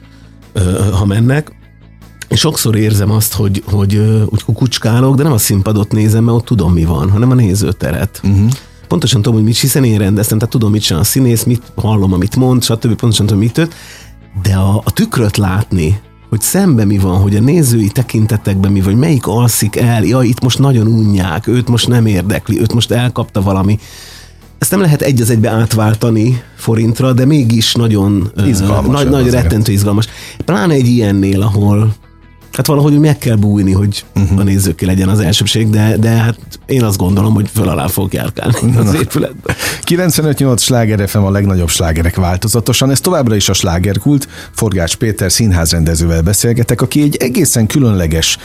ha 0.98 1.04
mennek, 1.04 1.52
és 2.28 2.40
sokszor 2.40 2.76
érzem 2.76 3.10
azt, 3.10 3.32
hogy, 3.32 3.62
hogy 3.66 3.96
úgy 4.26 4.42
kukucskálok, 4.42 5.16
de 5.16 5.22
nem 5.22 5.32
a 5.32 5.38
színpadot 5.38 5.92
nézem, 5.92 6.24
mert 6.24 6.36
ott 6.36 6.44
tudom, 6.44 6.72
mi 6.72 6.84
van, 6.84 7.10
hanem 7.10 7.30
a 7.30 7.34
nézőteret. 7.34 8.20
Uh-huh 8.24 8.50
pontosan 8.92 9.22
tudom, 9.22 9.38
hogy 9.38 9.46
mit, 9.46 9.58
hiszen 9.58 9.84
én 9.84 9.98
rendeztem, 9.98 10.38
tehát 10.38 10.52
tudom, 10.52 10.70
mit 10.70 10.82
csinál 10.82 11.00
a 11.00 11.04
színész, 11.04 11.42
mit 11.42 11.62
hallom, 11.74 12.12
amit 12.12 12.36
mond, 12.36 12.62
stb. 12.62 12.94
pontosan 12.94 13.26
tudom, 13.26 13.42
mit 13.42 13.52
tört, 13.52 13.74
de 14.42 14.54
a, 14.54 14.82
a 14.84 14.90
tükröt 14.90 15.36
látni, 15.36 16.00
hogy 16.28 16.40
szembe 16.40 16.84
mi 16.84 16.98
van, 16.98 17.20
hogy 17.20 17.36
a 17.36 17.40
nézői 17.40 17.88
tekintetekben 17.88 18.72
mi 18.72 18.80
vagy, 18.80 18.96
melyik 18.96 19.26
alszik 19.26 19.76
el, 19.76 20.04
ja, 20.04 20.22
itt 20.22 20.40
most 20.40 20.58
nagyon 20.58 20.86
unják, 20.86 21.46
őt 21.46 21.68
most 21.68 21.88
nem 21.88 22.06
érdekli, 22.06 22.60
őt 22.60 22.72
most 22.72 22.90
elkapta 22.90 23.42
valami. 23.42 23.78
Ezt 24.58 24.70
nem 24.70 24.80
lehet 24.80 25.02
egy 25.02 25.20
az 25.20 25.30
egybe 25.30 25.48
átváltani 25.50 26.42
forintra, 26.56 27.12
de 27.12 27.24
mégis 27.24 27.74
nagyon 27.74 28.32
izgalmas, 28.46 28.86
uh, 28.86 28.92
nagy, 28.92 29.08
nagy 29.08 29.30
rettentő 29.30 29.72
izgalmas. 29.72 30.06
Pláne 30.44 30.74
egy 30.74 30.86
ilyennél, 30.86 31.42
ahol 31.42 31.94
Hát 32.52 32.66
valahogy 32.66 32.98
meg 32.98 33.18
kell 33.18 33.36
bújni, 33.36 33.72
hogy 33.72 34.04
uh-huh. 34.14 34.38
a 34.38 34.42
nézőké 34.42 34.86
legyen 34.86 35.08
az 35.08 35.20
elsőbség, 35.20 35.70
de, 35.70 35.96
de 35.96 36.08
hát 36.08 36.38
én 36.66 36.84
azt 36.84 36.96
gondolom, 36.96 37.34
hogy 37.34 37.50
föl 37.54 37.68
alá 37.68 37.86
fog 37.86 38.12
járkálni 38.12 38.76
az 38.76 38.94
épületbe. 38.94 39.54
95-8 39.86 40.58
sláger 40.58 41.08
FM 41.08 41.18
a 41.18 41.30
legnagyobb 41.30 41.68
slágerek 41.68 42.16
változatosan. 42.16 42.90
Ez 42.90 43.00
továbbra 43.00 43.34
is 43.34 43.48
a 43.48 43.52
slágerkult. 43.52 44.28
Forgács 44.52 44.96
Péter 44.96 45.32
színházrendezővel 45.32 46.22
beszélgetek, 46.22 46.80
aki 46.80 47.02
egy 47.02 47.16
egészen 47.16 47.66
különleges 47.66 48.38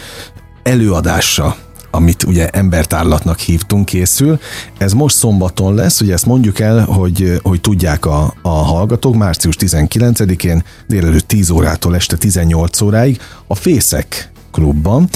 előadása 0.63 1.55
amit 1.91 2.23
ugye 2.23 2.49
embertárlatnak 2.49 3.39
hívtunk, 3.39 3.85
készül. 3.85 4.39
Ez 4.77 4.93
most 4.93 5.15
szombaton 5.15 5.75
lesz, 5.75 6.01
ugye 6.01 6.13
ezt 6.13 6.25
mondjuk 6.25 6.59
el, 6.59 6.83
hogy, 6.83 7.39
hogy 7.43 7.61
tudják 7.61 8.05
a, 8.05 8.33
a 8.41 8.49
hallgatók, 8.49 9.15
március 9.15 9.55
19-én 9.59 10.63
délelőtt 10.87 11.27
10 11.27 11.49
órától 11.49 11.95
este 11.95 12.17
18 12.17 12.81
óráig 12.81 13.19
a 13.47 13.55
Fészek 13.55 14.31
klubban. 14.51 15.09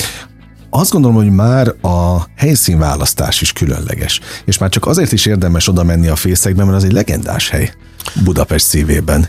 Azt 0.69 0.91
gondolom, 0.91 1.17
hogy 1.17 1.29
már 1.29 1.73
a 1.81 2.27
helyszínválasztás 2.35 3.41
is 3.41 3.53
különleges. 3.53 4.19
És 4.45 4.57
már 4.57 4.69
csak 4.69 4.85
azért 4.85 5.11
is 5.11 5.25
érdemes 5.25 5.67
oda 5.67 5.83
menni 5.83 6.07
a 6.07 6.15
fészekbe, 6.15 6.63
mert 6.63 6.77
az 6.77 6.83
egy 6.83 6.91
legendás 6.91 7.49
hely 7.49 7.73
Budapest 8.23 8.65
szívében. 8.65 9.27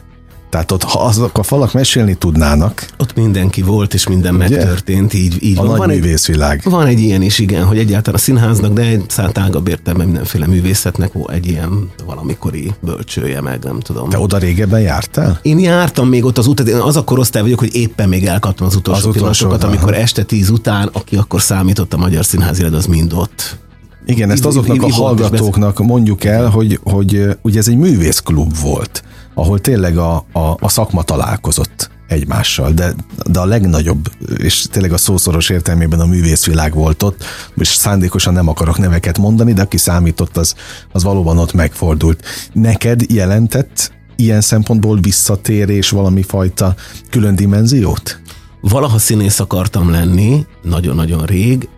Tehát 0.53 0.73
ott, 0.73 0.83
ha 0.83 1.05
azok 1.05 1.39
a 1.39 1.43
falak 1.43 1.73
mesélni 1.73 2.15
tudnának. 2.15 2.87
Ott 2.99 3.15
mindenki 3.15 3.63
volt, 3.63 3.95
és 3.95 4.07
minden 4.07 4.35
ugye? 4.35 4.49
megtörtént, 4.49 5.15
így, 5.15 5.43
így 5.43 5.59
a 5.59 5.61
van. 5.61 5.71
nagy 5.71 5.79
van 5.79 5.89
művészvilág. 5.89 6.61
Egy, 6.65 6.71
van 6.71 6.87
egy 6.87 7.01
ilyen 7.01 7.23
is, 7.23 7.39
igen, 7.39 7.65
hogy 7.65 7.79
egyáltalán 7.79 8.15
a 8.15 8.23
színháznak, 8.23 8.73
de 8.73 8.83
egy 8.83 9.05
tágabb 9.33 9.69
értelemben 9.69 10.07
mindenféle 10.07 10.47
művészetnek 10.47 11.13
volt 11.13 11.31
egy 11.31 11.47
ilyen 11.47 11.91
valamikori 12.07 12.73
bölcsője, 12.81 13.41
meg 13.41 13.65
nem 13.65 13.81
tudom. 13.81 14.09
Te 14.09 14.19
oda 14.19 14.39
régebben 14.39 14.81
jártál? 14.81 15.39
Én 15.43 15.59
jártam 15.59 16.09
még 16.09 16.25
ott 16.25 16.39
az 16.39 16.47
utat, 16.47 16.69
én 16.69 16.77
az 16.77 16.97
a 16.97 17.05
korosztály 17.05 17.43
vagyok, 17.43 17.59
hogy 17.59 17.75
éppen 17.75 18.09
még 18.09 18.27
elkaptam 18.27 18.67
az 18.67 18.75
utolsó 18.75 19.09
az 19.09 19.15
pillanatokat, 19.15 19.65
amikor 19.65 19.95
este 19.95 20.23
tíz 20.23 20.51
után, 20.51 20.89
aki 20.93 21.17
akkor 21.17 21.41
számított 21.41 21.93
a 21.93 21.97
magyar 21.97 22.25
színházi 22.25 22.63
az 22.63 22.87
mind 22.87 23.13
ott 23.13 23.61
igen, 24.07 24.31
ezt 24.31 24.45
azoknak 24.45 24.83
a 24.83 24.93
hallgatóknak 24.93 25.79
mondjuk 25.79 26.25
el, 26.25 26.49
hogy, 26.49 26.81
hogy 26.83 27.37
ugye 27.43 27.59
ez 27.59 27.69
egy 27.69 27.77
művészklub 27.77 28.57
volt 28.59 29.03
ahol 29.35 29.61
tényleg 29.61 29.97
a, 29.97 30.15
a, 30.33 30.57
a 30.59 30.69
szakma 30.69 31.03
találkozott 31.03 31.91
egymással, 32.09 32.73
de, 32.73 32.95
de 33.27 33.41
a 33.41 33.45
legnagyobb, 33.45 34.11
és 34.37 34.67
tényleg 34.71 34.93
a 34.93 34.97
szószoros 34.97 35.49
értelmében 35.49 36.01
a 36.01 36.07
művészvilág 36.07 36.75
volt 36.75 37.03
ott, 37.03 37.25
és 37.57 37.69
szándékosan 37.69 38.33
nem 38.33 38.49
akarok 38.49 38.79
neveket 38.79 39.19
mondani, 39.19 39.53
de 39.53 39.63
aki 39.63 39.77
számított, 39.77 40.37
az, 40.37 40.55
az 40.93 41.03
valóban 41.03 41.39
ott 41.39 41.53
megfordult. 41.53 42.25
Neked 42.53 43.03
jelentett 43.11 43.93
ilyen 44.17 44.41
szempontból 44.41 44.99
visszatérés 45.01 45.91
valami 45.91 46.23
fajta 46.23 46.75
külön 47.11 47.37
dimenziót? 47.37 48.21
Valaha 48.63 48.99
színész 48.99 49.41
akartam 49.41 49.91
lenni, 49.91 50.47
nagyon-nagyon 50.63 51.27
rég, 51.27 51.69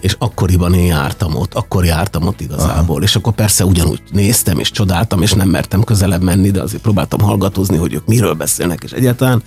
és 0.00 0.16
akkoriban 0.18 0.74
én 0.74 0.84
jártam 0.84 1.36
ott, 1.36 1.54
akkor 1.54 1.84
jártam 1.84 2.26
ott 2.26 2.40
igazából, 2.40 2.96
Aha. 2.96 3.04
és 3.04 3.16
akkor 3.16 3.32
persze 3.32 3.64
ugyanúgy 3.64 4.02
néztem, 4.12 4.58
és 4.58 4.70
csodáltam, 4.70 5.22
és 5.22 5.32
nem 5.32 5.48
mertem 5.48 5.84
közelebb 5.84 6.22
menni, 6.22 6.50
de 6.50 6.62
azért 6.62 6.82
próbáltam 6.82 7.20
hallgatózni, 7.20 7.76
hogy 7.76 7.94
ők 7.94 8.06
miről 8.06 8.34
beszélnek, 8.34 8.82
és 8.82 8.90
egyáltalán 8.90 9.42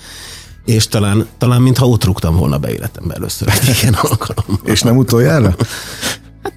és 0.66 0.88
talán, 0.88 1.28
talán 1.38 1.62
mintha 1.62 1.88
ott 1.88 2.04
rúgtam 2.04 2.36
volna 2.36 2.58
be 2.58 2.72
életembe 2.72 3.14
először 3.14 3.48
egy 3.48 3.78
ilyen 3.82 3.94
alkalommal. 3.94 4.62
És 4.64 4.82
nem 4.82 4.98
utoljára? 4.98 5.56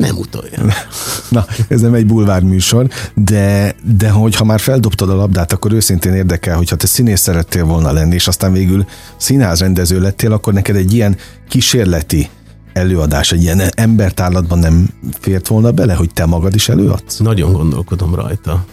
Nem 0.01 0.17
utoljára. 0.17 0.73
Na, 1.29 1.45
ez 1.69 1.81
nem 1.81 1.95
egy 1.95 2.07
bulvár 2.07 2.43
műsor, 2.43 2.89
de, 3.15 3.75
de 3.97 4.11
hogyha 4.11 4.45
már 4.45 4.61
feldobtad 4.61 5.11
a 5.11 5.15
labdát, 5.15 5.53
akkor 5.53 5.73
őszintén 5.73 6.15
érdekel, 6.15 6.57
hogyha 6.57 6.77
te 6.77 6.87
színész 6.87 7.21
szerettél 7.21 7.65
volna 7.65 7.93
lenni, 7.93 8.15
és 8.15 8.27
aztán 8.27 8.53
végül 8.53 8.85
színházrendező 9.17 10.01
lettél, 10.01 10.33
akkor 10.33 10.53
neked 10.53 10.77
egy 10.77 10.93
ilyen 10.93 11.17
kísérleti 11.49 12.29
előadás, 12.73 13.33
egy 13.33 13.43
ilyen 13.43 13.61
embertárlatban 13.75 14.59
nem 14.59 14.89
fért 15.21 15.47
volna 15.47 15.71
bele, 15.71 15.95
hogy 15.95 16.11
te 16.13 16.27
magad 16.27 16.55
is 16.55 16.69
előadsz? 16.69 17.19
Nagyon 17.19 17.53
gondolkodom 17.53 18.15
rajta. 18.15 18.65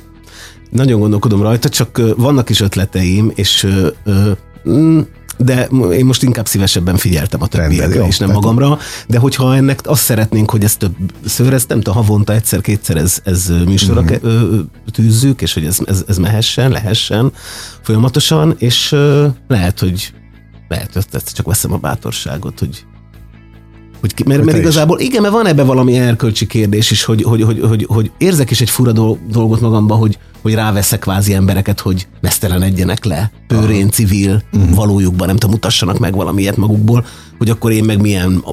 Nagyon 0.70 1.00
gondolkodom 1.00 1.42
rajta, 1.42 1.70
csak 1.70 2.02
vannak 2.18 2.50
is 2.50 2.60
ötleteim, 2.60 3.32
és 3.36 3.68
mm, 4.70 5.00
de 5.38 5.66
én 5.92 6.06
most 6.06 6.24
inkább 6.24 6.48
szívesebben 6.48 6.98
figyeltem 6.98 7.42
a 7.42 7.48
többiekre, 7.48 8.08
és 8.08 8.18
nem 8.18 8.32
magamra, 8.32 8.80
de 9.08 9.18
hogyha 9.18 9.56
ennek 9.56 9.80
azt 9.84 10.04
szeretnénk, 10.04 10.52
hogy 10.52 10.64
ezt 10.64 10.80
több 10.80 10.96
szőr, 11.26 11.54
ezt 11.54 11.70
nem 11.70 11.82
tudom, 11.82 12.04
havonta 12.04 12.34
egyszer-kétszer 12.34 12.98
ez, 12.98 13.22
ez 13.24 13.52
műsorra 13.66 14.02
uh-huh. 14.02 14.60
tűzzük, 14.92 15.42
és 15.42 15.54
hogy 15.54 15.66
ez, 15.66 15.78
ez, 15.86 16.04
ez 16.08 16.18
mehessen, 16.18 16.72
lehessen 16.72 17.32
folyamatosan, 17.82 18.56
és 18.58 18.96
lehet, 19.48 19.80
hogy 19.80 20.14
lehet, 20.68 20.94
hogy 20.94 21.06
csak 21.34 21.46
veszem 21.46 21.74
a 21.74 21.78
bátorságot, 21.78 22.60
hogy 22.60 22.86
Hogy, 24.00 24.14
ki- 24.14 24.24
mert, 24.28 24.44
mert 24.44 24.58
igazából, 24.58 25.00
igen, 25.00 25.22
mert 25.22 25.34
van 25.34 25.48
ebben 25.48 25.66
valami 25.66 25.98
erkölcsi 25.98 26.48
kérdés 26.48 26.92
is, 26.92 27.04
hogy, 27.04 27.24
hogy, 27.24 27.42
hogy, 27.42 27.62
hogy, 27.62 27.86
hogy 27.90 28.12
érzek 28.18 28.52
is 28.52 28.62
egy 28.62 28.70
fura 28.70 28.92
dolgot 29.30 29.62
magamba, 29.62 29.96
hogy, 29.96 30.18
hogy 30.42 30.54
ráveszek 30.54 31.00
kvázi 31.00 31.34
embereket, 31.34 31.80
hogy 31.80 32.08
mesztelenedjenek 32.22 33.06
le, 33.06 33.32
pőrén, 33.48 33.90
civil, 33.90 34.42
uh-huh. 34.54 34.76
valójukban, 34.76 35.28
nem 35.28 35.36
tudom, 35.36 35.52
mutassanak 35.56 36.00
meg 36.00 36.16
valamilyet 36.16 36.58
magukból, 36.58 37.06
hogy 37.38 37.50
akkor 37.50 37.72
én 37.72 37.84
meg 37.84 38.02
milyen, 38.02 38.44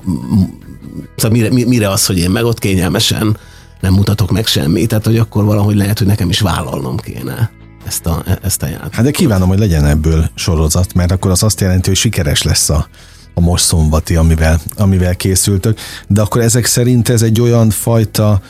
szóval 1.17 1.39
mire, 1.39 1.67
mire 1.67 1.91
az, 1.91 2.07
hogy 2.07 2.19
én 2.19 2.31
meg 2.31 2.45
ott 2.45 2.59
kényelmesen 2.59 3.37
nem 3.81 3.93
mutatok 3.93 4.31
meg 4.31 4.47
semmit, 4.47 4.89
tehát 4.89 5.05
hogy 5.05 5.19
akkor 5.19 5.45
valahogy 5.45 5.77
lehet, 5.77 5.99
hogy 5.99 6.07
nekem 6.07 6.29
is 6.29 6.41
vállalnom 6.41 6.97
kéne 6.97 7.51
ezt 7.87 8.07
a, 8.07 8.25
ezt 8.43 8.63
a 8.63 8.67
játékot. 8.67 8.95
Hát 8.95 9.05
de 9.05 9.11
kívánom, 9.11 9.49
hogy 9.49 9.59
legyen 9.59 9.85
ebből 9.85 10.31
sorozat, 10.35 10.95
mert 10.95 11.13
akkor 11.13 11.31
az 11.31 11.43
azt 11.43 11.61
jelenti, 11.61 11.89
hogy 11.89 11.99
sikeres 11.99 12.43
lesz 12.43 12.71
a, 12.71 12.89
a 13.35 13.41
most 13.41 13.65
szombati, 13.65 14.17
amivel, 14.17 14.61
amivel 14.77 15.17
készültök. 15.17 15.79
De 16.09 16.21
akkor 16.21 16.41
ezek 16.41 16.65
szerint 16.65 17.09
ez 17.09 17.23
egy 17.23 17.41
olyan 17.41 17.71
fajta 17.71 18.41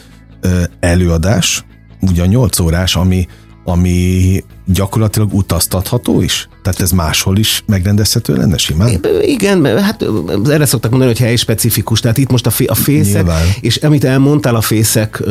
ö, 0.41 0.63
előadás, 0.81 1.65
ugye 2.01 2.27
8 2.27 2.59
órás, 2.59 2.97
ami, 2.97 3.27
ami 3.65 4.45
gyakorlatilag 4.67 5.35
utaztatható 5.35 6.23
is? 6.23 6.49
Tehát 6.63 6.81
ez 6.81 6.91
máshol 6.91 7.39
is 7.39 7.63
megrendezhető 7.67 8.35
lenne 8.35 8.57
simán? 8.57 9.01
Igen, 9.23 9.79
hát 9.83 10.05
erre 10.47 10.67
szoktak 10.67 10.91
mondani, 10.91 11.13
hogy 11.13 11.21
helyi 11.21 11.37
specifikus. 11.37 12.01
Tehát 12.01 12.19
itt 12.19 12.31
most 12.31 12.47
a, 12.47 12.51
fé, 12.51 12.65
a 12.65 12.75
fészek, 12.75 13.13
Nyilván. 13.13 13.47
és 13.61 13.77
amit 13.77 14.05
elmondtál 14.05 14.55
a 14.55 14.61
fészek 14.61 15.23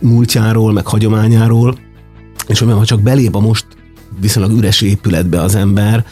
múltjáról, 0.00 0.72
meg 0.72 0.86
hagyományáról, 0.86 1.78
és 2.46 2.58
hogy 2.58 2.70
ha 2.72 2.84
csak 2.84 3.00
belép 3.00 3.34
a 3.34 3.40
most 3.40 3.66
viszonylag 4.20 4.56
üres 4.56 4.80
épületbe 4.80 5.40
az 5.40 5.54
ember, 5.54 6.04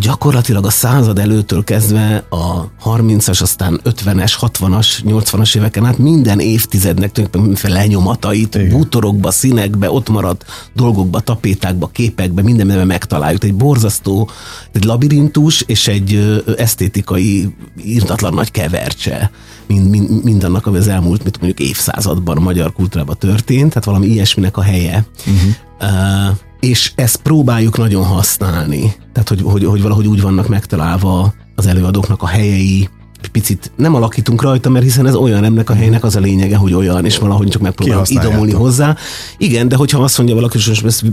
gyakorlatilag 0.00 0.66
a 0.66 0.70
század 0.70 1.18
előttől 1.18 1.64
kezdve 1.64 2.24
a 2.28 2.70
30-as, 2.84 3.42
aztán 3.42 3.80
50-es, 3.84 4.32
60-as, 4.40 4.86
80-as 5.04 5.56
éveken 5.56 5.84
át 5.84 5.98
minden 5.98 6.40
évtizednek 6.40 7.12
tulajdonképpen 7.12 7.70
lenyomatait, 7.70 8.54
Igen. 8.54 8.68
bútorokba, 8.68 9.30
színekbe, 9.30 9.90
ott 9.90 10.08
maradt 10.08 10.44
dolgokba, 10.72 11.20
tapétákba, 11.20 11.86
képekbe, 11.86 12.42
mindenben 12.42 12.86
megtaláljuk. 12.86 13.44
Egy 13.44 13.54
borzasztó, 13.54 14.30
egy 14.72 14.84
labirintus 14.84 15.60
és 15.60 15.88
egy 15.88 16.42
esztétikai 16.56 17.54
írtatlan 17.84 18.34
nagy 18.34 18.50
kevercse 18.50 19.30
mind, 19.66 19.88
mind, 19.88 20.24
mindannak, 20.24 20.66
ami 20.66 20.76
az 20.76 20.88
elmúlt, 20.88 21.24
mit 21.24 21.40
mondjuk 21.40 21.68
évszázadban 21.68 22.36
a 22.36 22.40
magyar 22.40 22.72
kultúrában 22.72 23.16
történt, 23.18 23.68
tehát 23.68 23.84
valami 23.84 24.06
ilyesminek 24.06 24.56
a 24.56 24.62
helye. 24.62 25.04
Uh-huh. 25.26 25.50
Uh, 25.80 26.36
és 26.64 26.92
ezt 26.94 27.16
próbáljuk 27.16 27.76
nagyon 27.76 28.04
használni. 28.04 28.94
Tehát, 29.12 29.28
hogy, 29.28 29.40
hogy, 29.42 29.64
hogy 29.64 29.82
valahogy 29.82 30.06
úgy 30.06 30.20
vannak 30.20 30.48
megtalálva 30.48 31.34
az 31.54 31.66
előadóknak 31.66 32.22
a 32.22 32.26
helyei, 32.26 32.88
picit 33.28 33.70
nem 33.76 33.94
alakítunk 33.94 34.42
rajta, 34.42 34.70
mert 34.70 34.84
hiszen 34.84 35.06
ez 35.06 35.14
olyan, 35.14 35.44
ennek 35.44 35.70
a 35.70 35.74
helynek 35.74 36.04
az 36.04 36.16
a 36.16 36.20
lényege, 36.20 36.56
hogy 36.56 36.74
olyan, 36.74 37.04
és 37.04 37.18
valahogy 37.18 37.48
csak 37.48 37.62
megpróbálunk 37.62 38.10
idomulni 38.10 38.52
hozzá. 38.52 38.96
Igen, 39.38 39.68
de 39.68 39.76
hogyha 39.76 40.02
azt 40.02 40.16
mondja 40.16 40.34
valaki, 40.34 40.58
hogy 40.64 40.82
ezt 40.84 41.04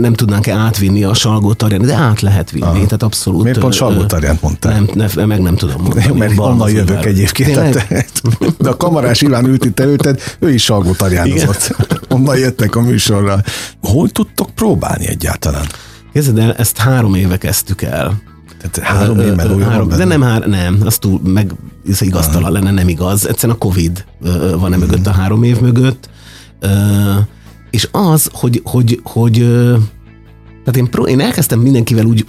nem 0.00 0.12
tudnánk-e 0.12 0.54
átvinni 0.54 1.04
a 1.04 1.14
salgó 1.14 1.52
tarján, 1.52 1.80
de 1.80 1.94
át 1.94 2.20
lehet 2.20 2.50
vinni, 2.50 2.64
Aha. 2.64 2.74
tehát 2.74 3.02
abszolút. 3.02 3.42
Miért 3.42 3.58
pont 3.58 3.72
salgó 3.72 4.04
tarját 4.04 4.42
mondtál? 4.42 4.72
Nem, 4.94 5.08
ne, 5.14 5.24
meg 5.24 5.40
nem 5.40 5.56
tudom 5.56 5.82
mondani. 5.82 6.04
Jó, 6.08 6.14
mert 6.14 6.38
onnan 6.38 6.70
jövök 6.70 7.04
egyébként. 7.04 7.54
Tehát, 7.54 8.22
de 8.58 8.68
a 8.68 8.76
kamarás 8.76 9.20
Iván 9.20 9.44
ült 9.44 9.64
itt 9.64 9.80
előtted, 9.80 10.20
ő 10.38 10.52
is 10.52 10.62
salgó 10.62 10.92
tarjánozott. 10.92 11.76
Onnan 12.08 12.38
jöttek 12.38 12.76
a 12.76 12.80
műsorra. 12.80 13.42
Hol 13.82 14.08
tudtok 14.08 14.50
próbálni 14.50 15.06
egyáltalán? 15.08 15.66
Kezded 16.12 16.38
el, 16.38 16.54
ezt 16.54 16.76
három 16.76 17.14
éve 17.14 17.38
kezdtük 17.38 17.82
el. 17.82 18.31
Tehát 18.70 18.90
három 18.90 19.20
év 19.20 19.34
melója 19.34 19.68
három, 19.68 19.88
De 19.88 20.04
nem, 20.04 20.22
hár, 20.22 20.46
nem, 20.46 20.78
az 20.84 20.98
túl, 20.98 21.20
meg 21.24 21.54
ez 21.88 22.02
igaztalan 22.02 22.52
lenne, 22.52 22.70
nem 22.70 22.88
igaz. 22.88 23.28
Egyszerűen 23.28 23.58
a 23.60 23.64
Covid 23.64 24.04
van-e 24.58 24.76
mögött 24.76 25.06
a 25.06 25.10
három 25.10 25.42
év 25.42 25.60
mögött. 25.60 26.08
És 27.70 27.88
az, 27.92 28.28
hogy, 28.32 28.60
hogy, 28.64 29.00
hogy 29.02 29.46
tehát 30.64 30.76
én, 30.76 30.90
pró- 30.90 31.06
én 31.06 31.20
elkezdtem 31.20 31.60
mindenkivel 31.60 32.04
úgy, 32.04 32.26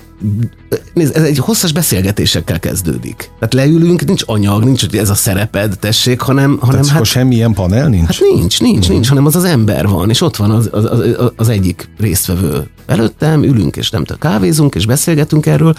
nézd, 0.94 1.16
ez 1.16 1.24
egy 1.24 1.38
hosszas 1.38 1.72
beszélgetésekkel 1.72 2.60
kezdődik. 2.60 3.16
Tehát 3.16 3.54
leülünk, 3.54 4.06
nincs 4.06 4.24
anyag, 4.26 4.64
nincs, 4.64 4.82
hogy 4.86 4.96
ez 4.96 5.10
a 5.10 5.14
szereped, 5.14 5.80
tessék, 5.80 6.22
hanem... 6.22 6.58
hanem 6.62 6.82
Tehát 6.82 6.98
hát, 6.98 7.06
semmilyen 7.06 7.54
panel 7.54 7.88
nincs? 7.88 8.06
Hát 8.06 8.20
nincs, 8.36 8.62
nincs, 8.62 8.90
nincs, 8.90 9.08
hanem 9.08 9.26
az 9.26 9.36
az 9.36 9.44
ember 9.44 9.88
van, 9.88 10.10
és 10.10 10.22
ott 10.22 10.36
van 10.36 10.52
az, 10.52 10.70
az, 10.72 10.86
az, 10.86 11.32
az 11.36 11.50
egyik 11.50 11.90
résztvevő 11.98 12.68
előttem, 12.86 13.44
ülünk, 13.44 13.76
és 13.76 13.90
nem 13.90 14.04
tudom, 14.04 14.20
kávézunk, 14.20 14.76
és 14.76 14.86
beszélgetünk 14.86 15.46
erről, 15.46 15.76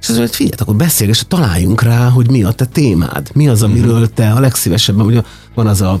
és 0.00 0.08
azt 0.08 0.16
mondja, 0.18 0.34
figyelj, 0.34 0.54
akkor 0.58 0.76
beszélj, 0.76 1.10
és 1.10 1.22
találjunk 1.28 1.82
rá, 1.82 2.08
hogy 2.08 2.30
mi 2.30 2.42
a 2.42 2.52
te 2.52 2.64
témád, 2.64 3.30
mi 3.34 3.48
az, 3.48 3.62
amiről 3.62 4.12
te 4.12 4.30
a 4.30 4.40
legszívesebben, 4.40 5.06
ugye 5.06 5.22
van 5.54 5.66
az 5.66 5.80
a 5.80 6.00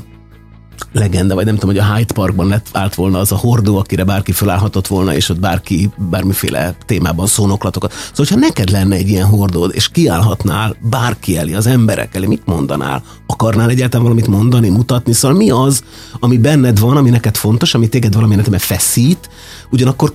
legenda, 0.92 1.34
vagy 1.34 1.44
nem 1.44 1.54
tudom, 1.56 1.74
hogy 1.76 1.84
a 1.84 1.94
Hyde 1.94 2.14
Parkban 2.14 2.46
lett 2.46 2.66
állt 2.72 2.94
volna 2.94 3.18
az 3.18 3.32
a 3.32 3.36
hordó, 3.36 3.78
akire 3.78 4.04
bárki 4.04 4.32
felállhatott 4.32 4.86
volna, 4.86 5.14
és 5.14 5.28
ott 5.28 5.40
bárki 5.40 5.90
bármiféle 6.10 6.76
témában 6.86 7.26
szónoklatokat. 7.26 7.90
Szóval, 7.90 8.12
hogyha 8.14 8.36
neked 8.36 8.70
lenne 8.70 8.96
egy 8.96 9.08
ilyen 9.08 9.26
hordód, 9.26 9.70
és 9.74 9.88
kiállhatnál 9.88 10.76
bárki 10.80 11.36
elé, 11.36 11.54
az 11.54 11.66
emberek 11.66 12.14
elé, 12.14 12.26
mit 12.26 12.46
mondanál? 12.46 13.02
Akarnál 13.26 13.70
egyáltalán 13.70 14.02
valamit 14.02 14.26
mondani, 14.26 14.68
mutatni? 14.68 15.12
Szóval 15.12 15.36
mi 15.36 15.50
az, 15.50 15.82
ami 16.20 16.38
benned 16.38 16.78
van, 16.78 16.96
ami 16.96 17.10
neked 17.10 17.36
fontos, 17.36 17.74
ami 17.74 17.88
téged 17.88 18.14
valamilyen 18.14 18.58
feszít, 18.58 19.30
ugyanakkor 19.70 20.12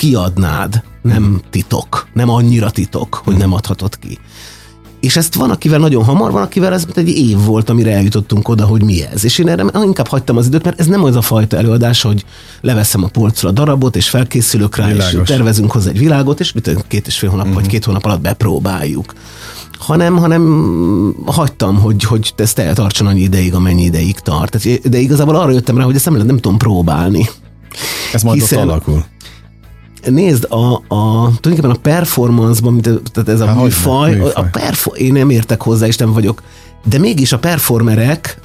kiadnád, 0.00 0.82
nem 1.02 1.40
titok, 1.50 2.08
nem 2.12 2.28
annyira 2.28 2.70
titok, 2.70 3.20
hogy 3.24 3.36
nem 3.36 3.52
adhatod 3.52 3.98
ki. 3.98 4.18
És 5.00 5.16
ezt 5.16 5.34
van, 5.34 5.50
akivel 5.50 5.78
nagyon 5.78 6.04
hamar, 6.04 6.30
van, 6.30 6.42
akivel 6.42 6.72
ez 6.72 6.86
egy 6.94 7.08
év 7.08 7.44
volt, 7.44 7.70
amire 7.70 7.92
eljutottunk 7.92 8.48
oda, 8.48 8.64
hogy 8.64 8.82
mi 8.82 9.02
ez. 9.12 9.24
És 9.24 9.38
én 9.38 9.48
erre 9.48 9.64
inkább 9.82 10.06
hagytam 10.06 10.36
az 10.36 10.46
időt, 10.46 10.64
mert 10.64 10.80
ez 10.80 10.86
nem 10.86 11.04
az 11.04 11.16
a 11.16 11.22
fajta 11.22 11.56
előadás, 11.56 12.02
hogy 12.02 12.24
leveszem 12.60 13.04
a 13.04 13.08
polcra 13.08 13.48
a 13.48 13.52
darabot, 13.52 13.96
és 13.96 14.08
felkészülök 14.08 14.76
rá, 14.76 14.86
Világos. 14.86 15.12
és 15.12 15.28
tervezünk 15.28 15.70
hozzá 15.72 15.90
egy 15.90 15.98
világot, 15.98 16.40
és 16.40 16.52
mit 16.52 16.84
két 16.88 17.06
és 17.06 17.18
fél 17.18 17.30
hónap, 17.30 17.44
uh-huh. 17.44 17.60
vagy 17.60 17.68
mhm. 17.68 17.74
két 17.74 17.84
hónap 17.84 18.04
alatt 18.04 18.20
bepróbáljuk. 18.20 19.14
Hanem, 19.78 20.16
hanem 20.16 21.14
hagytam, 21.26 21.80
hogy, 21.80 22.04
hogy 22.04 22.32
ez 22.36 22.52
tartson 22.52 23.06
annyi 23.06 23.20
ideig, 23.20 23.54
amennyi 23.54 23.82
ideig 23.82 24.18
tart. 24.18 24.88
De 24.88 24.98
igazából 24.98 25.36
arra 25.36 25.50
jöttem 25.50 25.76
rá, 25.76 25.84
hogy 25.84 25.94
ezt 25.94 26.10
nem, 26.10 26.14
nem 26.14 26.38
tudom 26.38 26.58
próbálni. 26.58 27.28
Ez 28.12 28.22
majd 28.22 28.40
Hiszen, 28.40 28.58
ott 28.58 28.64
alakul. 28.64 29.04
Nézd, 30.04 30.44
a, 30.44 30.72
a, 30.74 31.30
tulajdonképpen 31.40 31.70
a 31.70 31.78
performance-ban, 31.82 32.80
tehát 32.80 33.28
ez 33.28 33.40
a 33.40 33.46
Há, 33.46 33.52
műfaj, 33.52 34.14
műfaj, 34.14 34.32
a 34.34 34.42
perfor- 34.42 34.96
én 34.98 35.12
nem 35.12 35.30
értek 35.30 35.62
hozzá, 35.62 35.86
és 35.86 35.96
nem 35.96 36.12
vagyok 36.12 36.42
de 36.84 36.98
mégis 36.98 37.32
a 37.32 37.38
performerek, 37.38 38.38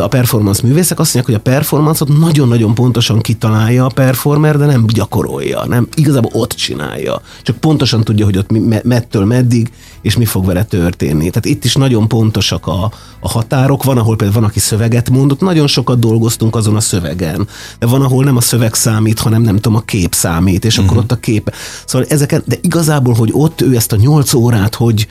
a 0.00 0.08
performance 0.08 0.66
művészek 0.66 0.98
azt 0.98 1.14
mondják, 1.14 1.40
hogy 1.40 1.46
a 1.46 1.52
performance-ot 1.52 2.18
nagyon-nagyon 2.18 2.74
pontosan 2.74 3.20
kitalálja 3.20 3.84
a 3.84 3.90
performer, 3.94 4.58
de 4.58 4.66
nem 4.66 4.86
gyakorolja, 4.86 5.64
nem 5.66 5.88
igazából 5.94 6.30
ott 6.34 6.52
csinálja. 6.52 7.20
Csak 7.42 7.56
pontosan 7.56 8.04
tudja, 8.04 8.24
hogy 8.24 8.38
ott 8.38 8.50
mettől 8.84 9.24
meddig, 9.24 9.70
és 10.02 10.16
mi 10.16 10.24
fog 10.24 10.46
vele 10.46 10.64
történni. 10.64 11.30
Tehát 11.30 11.44
itt 11.44 11.64
is 11.64 11.74
nagyon 11.74 12.08
pontosak 12.08 12.66
a, 12.66 12.92
a 13.20 13.28
határok. 13.28 13.84
Van, 13.84 13.98
ahol 13.98 14.16
például 14.16 14.40
van, 14.40 14.48
aki 14.48 14.58
szöveget 14.58 15.10
mondott, 15.10 15.40
nagyon 15.40 15.66
sokat 15.66 15.98
dolgoztunk 15.98 16.56
azon 16.56 16.76
a 16.76 16.80
szövegen. 16.80 17.48
De 17.78 17.86
van, 17.86 18.02
ahol 18.02 18.24
nem 18.24 18.36
a 18.36 18.40
szöveg 18.40 18.74
számít, 18.74 19.18
hanem 19.18 19.42
nem 19.42 19.56
tudom, 19.56 19.78
a 19.78 19.82
kép 19.82 20.14
számít, 20.14 20.64
és 20.64 20.78
uh-huh. 20.78 20.84
akkor 20.84 20.96
mhm. 20.96 21.04
ott 21.04 21.18
a 21.18 21.20
kép. 21.20 21.54
Szóval 21.86 22.06
ezeket, 22.10 22.42
de 22.46 22.56
igazából, 22.60 23.14
hogy 23.14 23.30
ott 23.32 23.60
ő 23.60 23.76
ezt 23.76 23.92
a 23.92 23.96
nyolc 23.96 24.34
órát, 24.34 24.74
hogy 24.74 25.08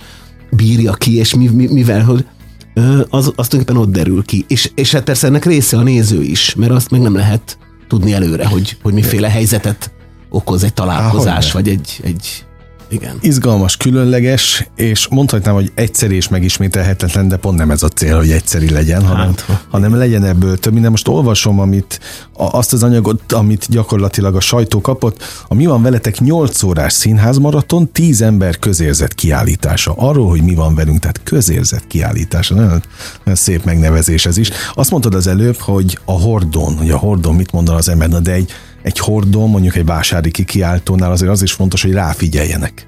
bírja 0.50 0.94
ki, 0.94 1.18
és 1.18 1.36
mi, 1.36 1.48
mi, 1.48 1.68
mivel, 1.72 2.04
hogy 2.04 2.26
az, 3.10 3.34
az 3.36 3.48
tulajdonképpen 3.48 3.78
ott 3.78 3.92
derül 3.92 4.24
ki. 4.24 4.46
És, 4.48 4.72
és 4.76 4.92
hát 4.92 5.04
persze 5.04 5.28
ennek 5.28 5.46
része 5.46 5.78
a 5.78 5.82
néző 5.82 6.22
is, 6.22 6.56
mert 6.56 6.72
azt 6.72 6.90
meg 6.90 7.02
nem 7.02 7.16
lehet 7.16 7.58
tudni 7.88 8.13
előre, 8.13 8.48
hogy, 8.48 8.78
hogy 8.82 8.94
miféle 8.94 9.30
helyzetet 9.30 9.92
okoz 10.30 10.63
egy 10.63 10.74
találkozás, 10.74 11.46
Há, 11.46 11.54
vagy 11.54 11.68
egy, 11.68 12.00
egy, 12.04 12.46
igen. 12.89 13.17
Izgalmas, 13.21 13.78
különleges, 13.78 14.67
és 14.76 15.08
mondhatnám, 15.08 15.54
hogy 15.54 15.71
egyszerű 15.76 16.15
és 16.15 16.28
megismételhetetlen, 16.28 17.28
de 17.28 17.36
pont 17.38 17.58
nem 17.58 17.71
ez 17.71 17.84
a 17.84 17.88
cél, 17.88 18.17
hogy 18.17 18.32
egyszerű 18.32 18.67
legyen, 18.67 19.02
hát, 19.02 19.15
hanem, 19.15 19.36
hanem 19.69 19.95
legyen 19.95 20.23
ebből 20.23 20.58
több 20.58 20.73
minden. 20.73 20.91
Most 20.91 21.08
olvasom, 21.08 21.60
amit, 21.60 22.00
azt 22.34 22.73
az 22.73 22.84
anyagot, 22.84 23.32
amit 23.32 23.65
gyakorlatilag 23.69 24.36
a 24.36 24.39
sajtó 24.39 24.82
kapott. 24.82 25.23
A 25.47 25.54
Mi 25.54 25.65
van 25.65 25.82
veletek 25.82 26.19
8 26.19 26.63
órás 26.63 26.93
színházmaraton, 26.93 27.91
10 27.91 28.21
ember 28.21 28.60
közérzet 28.60 29.13
kiállítása. 29.13 29.93
Arról, 29.97 30.30
hogy 30.30 30.41
mi 30.41 30.56
van 30.56 30.76
velünk, 30.76 31.00
tehát 31.00 31.21
közérzet 31.23 31.88
kiállítása. 31.88 32.56
Nagyon, 32.56 32.84
nagyon 33.23 33.36
szép 33.36 33.63
megnevezés 33.63 34.26
ez 34.26 34.38
is. 34.38 34.50
Azt 34.73 34.91
mondtad 34.91 35.13
az 35.13 35.28
előbb, 35.28 35.58
hogy 35.58 36.00
a 36.06 36.12
hordon, 36.12 36.78
hogy 36.78 36.89
a 36.89 36.97
hordon 36.97 37.36
mit 37.36 37.52
mondan 37.52 37.76
az 37.76 37.89
ember, 37.89 38.10
de 38.10 38.32
egy 38.32 38.52
egy 38.88 39.00
hordó, 39.00 39.47
mondjuk 39.47 39.76
egy 39.76 39.86
vásári 39.86 40.32
kikiáltónál 40.32 41.12
azért 41.12 41.32
az 41.32 41.41
is 41.41 41.52
fontos, 41.52 41.82
hogy 41.82 41.91
ráfigyeljenek. 41.91 42.88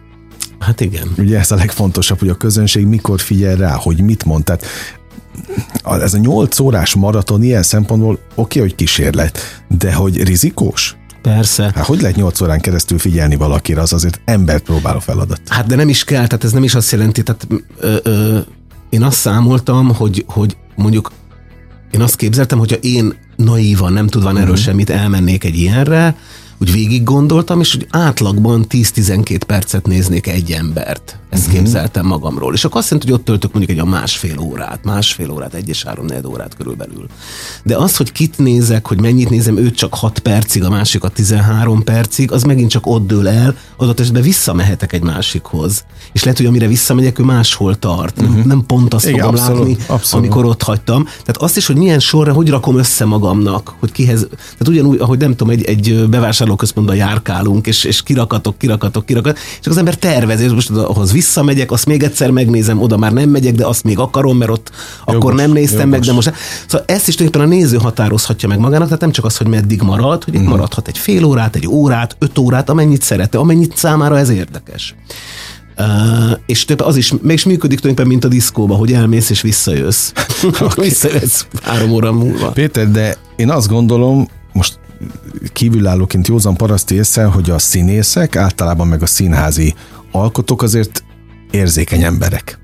Hát 0.60 0.82
igen. 0.82 1.14
Ugye 1.18 1.40
ez 1.40 1.52
a 1.52 1.56
legfontosabb, 1.56 2.20
hogy 2.20 2.30
a 2.30 2.36
közönség 2.36 2.86
mikor 2.86 3.20
figyel 3.20 3.56
rá, 3.56 3.74
hogy 3.74 4.02
mit 4.02 4.26
mond. 4.26 4.44
Tehát 4.44 4.66
ez 5.84 6.14
a 6.14 6.18
nyolc 6.18 6.60
órás 6.60 6.96
maraton 6.96 7.44
ilyen 7.44 7.64
szempontból 7.64 8.14
oké, 8.14 8.24
okay, 8.36 8.62
hogy 8.62 8.76
kísérlet, 8.76 9.64
de 9.78 9.94
hogy 9.94 10.24
rizikós? 10.24 10.98
Persze. 11.22 11.72
Hát 11.76 11.86
hogy 11.86 12.02
lehet 12.02 12.16
8 12.16 12.42
órán 12.42 12.60
keresztül 12.60 13.00
figyelni 13.00 13.36
valakire, 13.36 13.82
az 13.82 13.94
azért 13.94 14.22
embert 14.26 14.64
próbáló 14.64 15.00
feladat. 15.00 15.42
Hát 15.48 15.66
de 15.66 15.76
nem 15.76 15.90
is 15.90 16.04
kell, 16.04 16.28
tehát 16.28 16.44
ez 16.44 16.52
nem 16.52 16.64
is 16.64 16.76
azt 16.76 16.92
jelenti, 16.92 17.24
tehát 17.24 17.48
ö, 17.78 17.96
ö, 18.04 18.40
én 18.90 19.04
azt 19.04 19.18
számoltam, 19.18 19.96
hogy, 19.96 20.26
hogy 20.28 20.58
mondjuk 20.76 21.12
én 21.92 22.02
azt 22.02 22.16
képzeltem, 22.16 22.58
hogyha 22.58 22.76
én 22.76 23.14
naívan, 23.44 23.94
nem 23.94 24.08
tudva 24.08 24.30
erről 24.30 24.42
uh-huh. 24.42 24.58
semmit, 24.58 24.90
elmennék 24.90 25.44
egy 25.44 25.58
ilyenre, 25.58 26.16
úgy 26.60 26.72
végig 26.72 27.04
gondoltam, 27.04 27.60
és 27.60 27.76
úgy 27.76 27.88
átlagban 27.90 28.66
10-12 28.70 29.42
percet 29.48 29.88
néznék 29.88 30.28
egy 30.28 30.52
embert. 30.52 31.20
Ezt 31.30 31.48
uh-huh. 31.48 31.60
képzeltem 31.60 32.06
magamról. 32.06 32.54
És 32.54 32.66
akkor 32.66 32.80
azt 32.80 32.90
jelenti, 32.90 33.12
hogy 33.12 33.20
ott 33.20 33.26
töltök 33.26 33.54
mondjuk 33.54 33.78
egy 33.78 33.86
a 33.86 33.90
másfél 33.90 34.40
órát, 34.40 34.84
másfél 34.84 35.32
órát, 35.32 35.54
egy 35.54 35.70
és 35.70 35.84
három 35.84 36.06
órát 36.26 36.56
körülbelül. 36.56 37.06
De 37.64 37.78
az, 37.78 37.98
hogy 37.98 38.12
kit 38.12 38.38
nézek, 38.38 38.88
hogy 38.88 39.02
mennyit 39.02 39.30
nézem, 39.30 39.58
őt 39.58 39.76
csak 39.76 39.94
6 39.94 40.20
percig, 40.20 40.64
a 40.64 40.70
másikat 40.70 41.14
13 41.14 41.84
percig, 41.84 42.32
az 42.32 42.44
megint 42.44 42.70
csak 42.70 42.88
ott 42.88 43.08
dől 43.08 43.28
el, 43.28 43.56
adott 43.78 44.00
esetben 44.00 44.22
visszamehetek 44.22 44.94
egy 44.94 45.04
másikhoz. 45.04 45.84
És 46.14 46.24
lehet, 46.24 46.38
hogy 46.38 46.48
amire 46.48 46.68
visszamegyek, 46.68 47.20
ő 47.20 47.24
máshol 47.24 47.76
tart. 47.76 48.18
Uh-huh. 48.18 48.30
Nem, 48.30 48.40
mhm. 48.40 48.48
nem 48.48 48.66
pont 48.66 48.94
azt 48.94 49.08
Igen, 49.08 49.20
fogom 49.20 49.36
abszolút, 49.36 49.68
látni, 49.68 49.84
abszolút. 49.88 50.26
amikor 50.26 50.46
ott 50.46 50.64
hagytam. 50.64 51.04
Tehát 51.04 51.38
azt 51.38 51.58
is, 51.58 51.66
hogy 51.66 51.76
milyen 51.76 52.00
sorra, 52.00 52.34
hogy 52.34 52.50
rakom 52.50 52.78
össze 52.78 53.06
magamnak, 53.06 53.74
hogy 53.80 53.92
kihez. 53.92 54.28
Tehát 54.30 54.68
ugyanúgy, 54.68 55.00
ahogy 55.00 55.20
nem 55.20 55.36
tudom, 55.36 55.54
egy, 55.54 55.64
egy 55.64 56.06
bevásárlóközpontban 56.50 56.96
járkálunk, 56.96 57.68
és, 57.68 57.84
és 57.84 58.04
kirakatok, 58.04 58.58
kirakatok, 58.58 59.06
kirakatok, 59.06 59.40
és 59.62 59.68
az 59.68 59.78
ember 59.78 59.96
tervezi, 59.96 60.44
és 60.44 60.52
most 60.52 60.70
ahhoz 60.70 61.12
visszamegyek, 61.12 61.72
azt 61.72 61.86
még 61.86 62.04
egyszer 62.04 62.32
megnézem, 62.32 62.82
oda 62.82 62.98
már 62.98 63.14
nem 63.14 63.30
megyek, 63.30 63.56
de 63.56 63.66
azt 63.66 63.84
még 63.84 64.00
akarom, 64.00 64.38
mert 64.38 64.52
ott 64.52 64.72
jogos, 65.08 65.16
akkor 65.16 65.34
nem 65.34 65.52
néztem 65.52 65.80
jogos. 65.80 65.92
meg, 65.92 66.02
de 66.02 66.14
most... 66.14 66.34
Szóval 66.68 66.86
ezt 66.88 67.08
is 67.08 67.16
tulajdonképpen 67.16 67.58
a 67.58 67.60
néző 67.60 67.78
határozhatja 67.78 68.48
meg 68.48 68.60
magának, 68.60 68.86
tehát 68.86 69.02
nem 69.02 69.12
csak 69.12 69.26
az, 69.26 69.38
hogy 69.38 69.48
meddig 69.48 69.82
marad, 69.82 70.24
hogy 70.24 70.34
itt 70.34 70.40
uh-huh. 70.40 70.56
maradhat 70.56 70.88
egy 70.88 70.98
fél 70.98 71.24
órát, 71.24 71.56
egy 71.56 71.68
órát, 71.68 72.16
öt 72.20 72.38
órát, 72.38 72.70
amennyit 72.70 73.02
szerete, 73.02 73.38
amennyit 73.38 73.78
számára 73.78 74.18
ez 74.18 74.30
érdekes. 74.30 74.96
Uh, 75.78 75.86
és 76.46 76.66
több, 76.66 76.80
az 76.80 76.96
is, 76.96 77.14
mégis 77.22 77.46
működik 77.46 77.80
tulajdonképpen, 77.80 78.08
mint 78.08 78.24
a 78.24 78.28
diszkóba, 78.28 78.76
hogy 78.76 78.94
elmész 78.94 79.30
és 79.30 79.42
visszajössz. 79.42 80.12
visszajössz 80.76 81.46
három 81.64 81.92
óra 81.92 82.12
múlva. 82.12 82.50
Péter, 82.50 82.92
de 82.92 83.18
én 83.36 83.50
azt 83.50 83.68
gondolom, 83.68 84.28
most 84.54 84.80
kívülállóként 85.54 86.28
józan 86.28 86.56
paraszti 86.56 86.96
észre, 86.96 87.24
hogy 87.24 87.50
a 87.50 87.60
színészek, 87.60 88.36
általában 88.36 88.88
meg 88.88 89.02
a 89.02 89.06
színházi 89.06 89.74
alkotók 90.12 90.62
azért 90.62 91.04
érzékeny 91.52 92.04
emberek. 92.04 92.60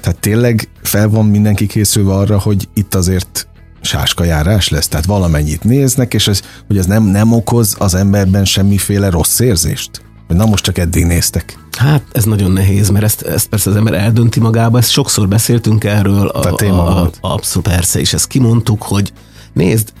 Tehát 0.00 0.20
tényleg 0.20 0.68
fel 0.82 1.08
van 1.08 1.26
mindenki 1.26 1.66
készülve 1.66 2.12
arra, 2.14 2.38
hogy 2.38 2.68
itt 2.74 2.94
azért 2.94 3.48
sáskajárás 3.80 4.68
lesz, 4.68 4.88
tehát 4.88 5.06
valamennyit 5.06 5.64
néznek, 5.64 6.14
és 6.14 6.28
ez, 6.28 6.42
hogy 6.66 6.78
ez 6.78 6.86
nem, 6.86 7.02
nem 7.02 7.32
okoz 7.32 7.76
az 7.78 7.94
emberben 7.94 8.44
semmiféle 8.44 9.10
rossz 9.10 9.38
érzést? 9.38 9.90
Hogy 10.26 10.36
na 10.36 10.46
most 10.46 10.64
csak 10.64 10.78
eddig 10.78 11.04
néztek. 11.04 11.58
Hát 11.78 12.02
ez 12.12 12.24
nagyon 12.24 12.50
nehéz, 12.50 12.90
mert 12.90 13.04
ezt, 13.04 13.22
ezt 13.22 13.48
persze 13.48 13.70
az 13.70 13.76
ember 13.76 13.94
eldönti 13.94 14.40
magába, 14.40 14.78
ezt 14.78 14.90
sokszor 14.90 15.28
beszéltünk 15.28 15.84
erről. 15.84 16.26
A, 16.26 16.56
a, 16.60 16.64
a, 16.64 17.02
a, 17.02 17.10
abszolút 17.20 17.68
persze, 17.68 18.00
és 18.00 18.12
ezt 18.12 18.26
kimondtuk, 18.26 18.82
hogy 18.82 19.12
nézd, 19.52 19.92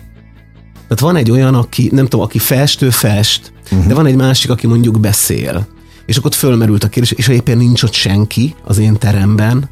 tehát 0.88 1.00
van 1.00 1.16
egy 1.16 1.30
olyan, 1.30 1.54
aki, 1.54 1.88
nem 1.92 2.04
tudom, 2.06 2.24
aki 2.24 2.38
festő, 2.38 2.90
fest, 2.90 3.52
uh-huh. 3.64 3.86
de 3.86 3.94
van 3.94 4.06
egy 4.06 4.16
másik, 4.16 4.50
aki 4.50 4.66
mondjuk 4.66 5.00
beszél. 5.00 5.66
És 6.06 6.16
akkor 6.16 6.30
ott 6.30 6.36
fölmerült 6.36 6.84
a 6.84 6.88
kérdés, 6.88 7.12
és 7.12 7.26
ha 7.26 7.32
éppen 7.32 7.56
nincs 7.56 7.82
ott 7.82 7.92
senki 7.92 8.54
az 8.64 8.78
én 8.78 8.98
teremben, 8.98 9.68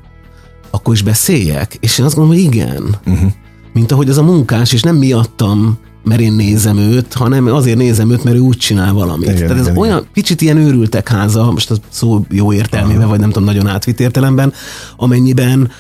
akkor 0.70 0.94
is 0.94 1.02
beszéljek? 1.02 1.76
És 1.80 1.98
én 1.98 2.04
azt 2.04 2.14
gondolom, 2.14 2.42
hogy 2.42 2.54
igen. 2.54 2.96
Uh-huh. 3.06 3.32
Mint 3.72 3.92
ahogy 3.92 4.08
az 4.08 4.18
a 4.18 4.22
munkás, 4.22 4.72
és 4.72 4.82
nem 4.82 4.96
miattam, 4.96 5.78
mert 6.04 6.20
én 6.20 6.32
nézem 6.32 6.78
őt, 6.78 7.12
hanem 7.12 7.46
azért 7.46 7.76
nézem 7.76 8.10
őt, 8.10 8.24
mert 8.24 8.36
ő 8.36 8.38
úgy 8.38 8.56
csinál 8.56 8.92
valamit. 8.92 9.28
Igen, 9.28 9.38
Tehát 9.38 9.58
ez 9.58 9.66
igen, 9.66 9.78
olyan 9.78 9.98
igen. 9.98 10.08
kicsit 10.12 10.40
ilyen 10.40 10.56
őrültek 10.56 11.08
háza, 11.08 11.50
most 11.50 11.70
a 11.70 11.74
szó 11.88 12.26
jó 12.30 12.52
értelmében, 12.52 13.00
Aha. 13.00 13.10
vagy 13.10 13.20
nem 13.20 13.30
tudom, 13.30 13.48
nagyon 13.48 13.66
átvitt 13.66 14.00
értelemben, 14.00 14.52
amennyiben 14.96 15.70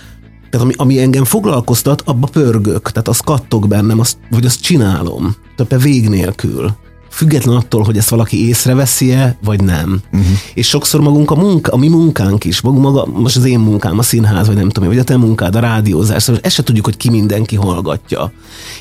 tehát 0.54 0.68
ami, 0.68 0.74
ami 0.76 1.02
engem 1.02 1.24
foglalkoztat, 1.24 2.02
abba 2.04 2.26
pörgök, 2.26 2.90
tehát 2.90 3.08
azt 3.08 3.24
kattok 3.24 3.68
bennem, 3.68 4.00
azt, 4.00 4.16
vagy 4.30 4.44
azt 4.44 4.60
csinálom. 4.60 5.34
Tehát 5.56 5.82
vég 5.82 6.08
nélkül 6.08 6.70
független 7.10 7.56
attól, 7.56 7.82
hogy 7.82 7.96
ezt 7.96 8.08
valaki 8.08 8.48
észreveszi-e, 8.48 9.38
vagy 9.44 9.62
nem. 9.62 10.00
Uh-huh. 10.12 10.28
És 10.54 10.68
sokszor 10.68 11.00
magunk 11.00 11.30
a 11.30 11.34
munka, 11.34 11.72
a 11.72 11.76
mi 11.76 11.88
munkánk 11.88 12.44
is, 12.44 12.60
magunk 12.60 12.82
maga, 12.82 13.06
most 13.06 13.36
az 13.36 13.44
én 13.44 13.58
munkám, 13.58 13.98
a 13.98 14.02
színház, 14.02 14.46
vagy 14.46 14.56
nem 14.56 14.68
tudom, 14.68 14.88
vagy 14.88 14.98
a 14.98 15.04
te 15.04 15.16
munkád, 15.16 15.54
a 15.54 15.60
rádiózás, 15.60 16.22
szóval 16.22 16.40
ezt 16.44 16.54
se 16.54 16.62
tudjuk, 16.62 16.84
hogy 16.84 16.96
ki 16.96 17.10
mindenki 17.10 17.56
hallgatja. 17.56 18.32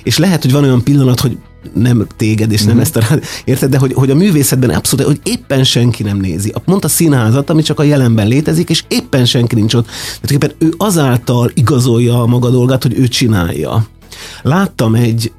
És 0.03 0.17
lehet, 0.17 0.41
hogy 0.41 0.51
van 0.51 0.63
olyan 0.63 0.83
pillanat, 0.83 1.19
hogy 1.19 1.37
nem 1.73 2.07
téged, 2.17 2.51
és 2.51 2.59
nem 2.59 2.67
uh-huh. 2.69 2.81
ezt 2.81 2.95
a 2.95 2.99
rád, 2.99 3.23
érted, 3.45 3.69
de 3.69 3.77
hogy, 3.77 3.93
hogy 3.93 4.09
a 4.09 4.15
művészetben 4.15 4.69
abszolút, 4.69 5.05
hogy 5.05 5.19
éppen 5.23 5.63
senki 5.63 6.03
nem 6.03 6.17
nézi. 6.17 6.53
Mondta 6.65 6.87
színházat, 6.87 7.49
ami 7.49 7.61
csak 7.61 7.79
a 7.79 7.83
jelenben 7.83 8.27
létezik, 8.27 8.69
és 8.69 8.83
éppen 8.87 9.25
senki 9.25 9.55
nincs 9.55 9.73
ott. 9.73 9.87
Tehát 10.21 10.55
ő 10.59 10.73
azáltal 10.77 11.51
igazolja 11.53 12.21
a 12.21 12.25
maga 12.25 12.49
dolgát, 12.49 12.83
hogy 12.83 12.97
ő 12.97 13.07
csinálja. 13.07 13.85
Láttam 14.41 14.95
egy, 14.95 15.31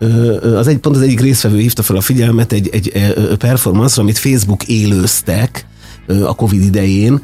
az 0.43 0.69
egy, 0.69 0.79
pont 0.79 0.97
az 0.97 1.03
egyik 1.03 1.21
részvevő 1.21 1.59
hívta 1.59 1.83
fel 1.83 1.97
a 1.97 2.01
figyelmet 2.01 2.53
egy, 2.53 2.69
egy 2.73 3.15
performance 3.39 4.01
amit 4.01 4.19
Facebook 4.19 4.65
élőztek 4.65 5.67
a 6.07 6.35
Covid 6.35 6.63
idején, 6.63 7.23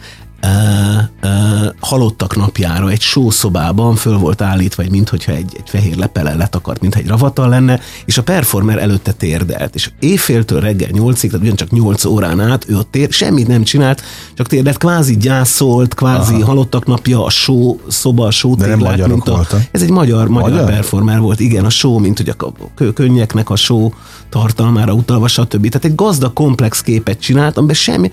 halottak 1.80 2.36
napjára 2.36 2.90
egy 2.90 3.00
sószobában 3.00 3.94
föl 3.94 4.18
volt 4.18 4.42
állítva, 4.42 4.82
vagy 4.82 4.92
minthogyha 4.92 5.32
egy, 5.32 5.54
egy 5.56 5.68
fehér 5.68 5.96
lepele 5.96 6.34
letakart, 6.34 6.80
mintha 6.80 7.00
egy 7.00 7.06
ravatal 7.06 7.48
lenne, 7.48 7.80
és 8.04 8.18
a 8.18 8.22
performer 8.22 8.78
előtte 8.78 9.12
térdelt, 9.12 9.74
és 9.74 9.90
éjféltől 9.98 10.60
reggel 10.60 10.88
nyolcig, 10.92 11.30
tehát 11.30 11.44
ugyancsak 11.44 11.70
nyolc 11.70 12.04
órán 12.04 12.40
át 12.40 12.64
ő 12.68 12.76
ott 12.76 12.90
tér, 12.90 13.12
semmit 13.12 13.46
nem 13.46 13.62
csinált, 13.62 14.02
csak 14.34 14.46
térdelt, 14.46 14.78
kvázi 14.78 15.16
gyászolt, 15.16 15.94
kvázi 15.94 16.34
Aha. 16.34 16.44
halottak 16.44 16.86
napja, 16.86 17.24
a 17.24 17.30
só 17.30 17.80
szoba, 17.88 18.26
a 18.26 18.30
só 18.30 18.54
mint 19.08 19.28
a, 19.28 19.46
Ez 19.70 19.82
egy 19.82 19.90
magyar, 19.90 20.28
magyar, 20.28 20.50
magyar 20.50 20.66
performer 20.66 21.20
volt, 21.20 21.40
igen, 21.40 21.64
a 21.64 21.70
só, 21.70 21.98
mint 21.98 22.18
hogy 22.18 22.28
a 22.28 22.92
könnyeknek 22.92 23.50
a 23.50 23.56
só 23.56 23.92
tartalmára 24.28 24.92
utalva, 24.92 25.28
stb. 25.28 25.68
Tehát 25.68 25.84
egy 25.84 25.94
gazdag, 25.94 26.32
komplex 26.32 26.80
képet 26.80 27.20
csinált, 27.20 27.56
amiben 27.56 27.76
semmi, 27.76 28.10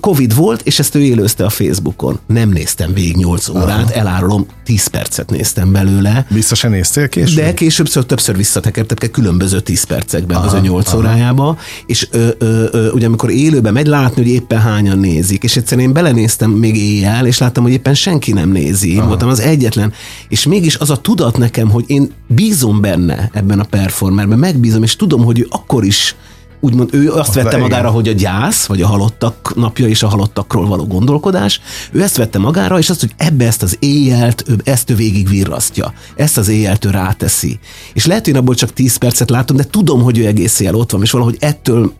Covid 0.00 0.34
volt, 0.34 0.60
és 0.64 0.78
ezt 0.78 0.94
ő 0.94 1.00
élőzte 1.00 1.44
a 1.44 1.50
Facebookon. 1.50 2.18
Nem 2.26 2.48
néztem 2.48 2.92
végig 2.92 3.16
8 3.16 3.48
órát, 3.48 3.90
Aha. 3.90 3.92
elárulom, 3.92 4.46
10 4.64 4.86
percet 4.86 5.30
néztem 5.30 5.72
belőle. 5.72 6.26
Se 6.54 6.68
néztél 6.68 7.08
később? 7.08 7.36
De 7.36 7.54
később 7.54 7.88
ször, 7.88 8.04
többször 8.04 8.36
visszatekertek 8.36 9.10
különböző 9.10 9.60
10 9.60 9.84
percekben 9.84 10.36
aha, 10.36 10.46
az 10.46 10.52
ő 10.52 10.60
8 10.60 10.88
aha. 10.88 10.96
órájába, 10.96 11.58
és 11.86 12.08
ö, 12.10 12.28
ö, 12.38 12.64
ö, 12.70 12.90
ugye 12.90 13.06
amikor 13.06 13.30
élőben 13.30 13.72
megy 13.72 13.86
látni, 13.86 14.22
hogy 14.22 14.30
éppen 14.30 14.60
hányan 14.60 14.98
nézik, 14.98 15.42
és 15.42 15.56
egyszerűen 15.56 15.86
én 15.86 15.92
belenéztem 15.92 16.50
még 16.50 16.76
éjjel, 16.76 17.26
és 17.26 17.38
láttam, 17.38 17.62
hogy 17.62 17.72
éppen 17.72 17.94
senki 17.94 18.32
nem 18.32 18.48
nézi. 18.48 18.94
Én 18.94 19.06
voltam 19.06 19.28
az 19.28 19.40
egyetlen, 19.40 19.92
és 20.28 20.46
mégis 20.46 20.76
az 20.76 20.90
a 20.90 20.96
tudat 20.96 21.38
nekem, 21.38 21.70
hogy 21.70 21.84
én 21.86 22.12
bízom 22.26 22.80
benne 22.80 23.30
ebben 23.32 23.60
a 23.60 23.64
performerben, 23.64 24.38
megbízom, 24.38 24.82
és 24.82 24.96
tudom, 24.96 25.24
hogy 25.24 25.38
ő 25.38 25.46
akkor 25.50 25.84
is 25.84 26.16
úgymond 26.64 26.94
ő 26.94 27.12
azt 27.12 27.34
vette 27.34 27.56
magára, 27.56 27.90
hogy 27.90 28.08
a 28.08 28.12
gyász, 28.12 28.66
vagy 28.66 28.82
a 28.82 28.86
halottak 28.86 29.52
napja 29.56 29.88
és 29.88 30.02
a 30.02 30.08
halottakról 30.08 30.66
való 30.66 30.86
gondolkodás, 30.86 31.60
ő 31.92 32.02
ezt 32.02 32.16
vette 32.16 32.38
magára, 32.38 32.78
és 32.78 32.90
azt, 32.90 33.00
hogy 33.00 33.12
ebbe 33.16 33.46
ezt 33.46 33.62
az 33.62 33.76
éjjelt, 33.80 34.44
ő 34.46 34.60
ezt 34.64 34.90
ő 34.90 34.94
végig 34.94 35.28
virrasztja. 35.28 35.92
Ezt 36.16 36.38
az 36.38 36.48
éjjelt 36.48 36.84
ő 36.84 36.90
ráteszi. 36.90 37.58
És 37.92 38.06
lehet, 38.06 38.24
hogy 38.24 38.34
én 38.34 38.40
abból 38.40 38.54
csak 38.54 38.72
10 38.72 38.96
percet 38.96 39.30
látom, 39.30 39.56
de 39.56 39.64
tudom, 39.64 40.02
hogy 40.02 40.18
ő 40.18 40.26
egész 40.26 40.60
éjjel 40.60 40.74
ott 40.74 40.90
van, 40.90 41.02
és 41.02 41.10
valahogy 41.10 41.36
ettől 41.40 41.92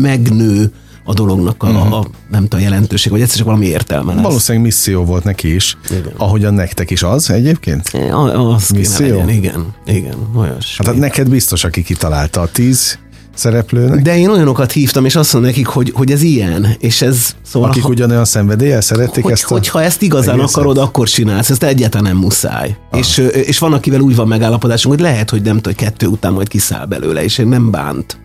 megnő 0.00 0.72
a 1.04 1.12
dolognak 1.12 1.62
a, 1.62 1.68
uh-huh. 1.68 1.94
a 1.94 2.06
nem 2.30 2.42
tudom, 2.42 2.60
jelentőség, 2.60 3.12
vagy 3.12 3.20
egyszer 3.20 3.36
csak 3.36 3.46
valami 3.46 3.66
értelme 3.66 4.14
lesz. 4.14 4.22
Valószínűleg 4.22 4.66
misszió 4.66 5.04
volt 5.04 5.24
neki 5.24 5.54
is, 5.54 5.76
igen. 5.90 6.12
ahogyan 6.16 6.54
nektek 6.54 6.90
is 6.90 7.02
az 7.02 7.30
egyébként? 7.30 7.90
Az 8.32 8.68
misszió? 8.68 9.08
Legyen, 9.08 9.28
igen, 9.28 9.74
igen, 9.86 10.16
olyas. 10.34 10.76
Hát, 10.76 10.86
hát 10.86 10.96
neked 10.96 11.28
biztos, 11.28 11.64
aki 11.64 11.82
kitalálta 11.82 12.40
a 12.40 12.48
tíz 12.48 12.98
szereplőnek. 13.36 14.02
De 14.02 14.18
én 14.18 14.28
olyanokat 14.28 14.72
hívtam, 14.72 15.04
és 15.04 15.16
azt 15.16 15.32
mondom 15.32 15.50
nekik, 15.50 15.66
hogy, 15.66 15.92
hogy 15.94 16.10
ez 16.10 16.22
ilyen, 16.22 16.66
és 16.78 17.02
ez... 17.02 17.36
Szóval, 17.44 17.68
Akik 17.68 17.82
ha, 17.82 17.88
ugyanolyan 17.88 18.24
szenvedéllyel 18.24 18.80
szeretik 18.80 19.22
hogy, 19.22 19.32
ezt 19.32 19.44
a 19.44 19.48
Hogyha 19.48 19.82
ezt 19.82 20.02
igazán 20.02 20.34
egészet? 20.34 20.56
akarod, 20.56 20.78
akkor 20.78 21.08
csinálsz, 21.08 21.50
ezt 21.50 21.62
egyáltalán 21.62 22.06
nem 22.12 22.16
muszáj. 22.16 22.76
Ah. 22.90 22.98
És, 22.98 23.18
és 23.32 23.58
van, 23.58 23.72
akivel 23.72 24.00
úgy 24.00 24.16
van 24.16 24.28
megállapodásunk, 24.28 24.94
hogy 24.94 25.04
lehet, 25.04 25.30
hogy 25.30 25.42
nem 25.42 25.56
tudom, 25.56 25.72
hogy 25.76 25.86
kettő 25.86 26.06
után 26.06 26.32
majd 26.32 26.48
kiszáll 26.48 26.86
belőle, 26.86 27.24
és 27.24 27.38
én 27.38 27.46
nem 27.46 27.70
bánt 27.70 28.18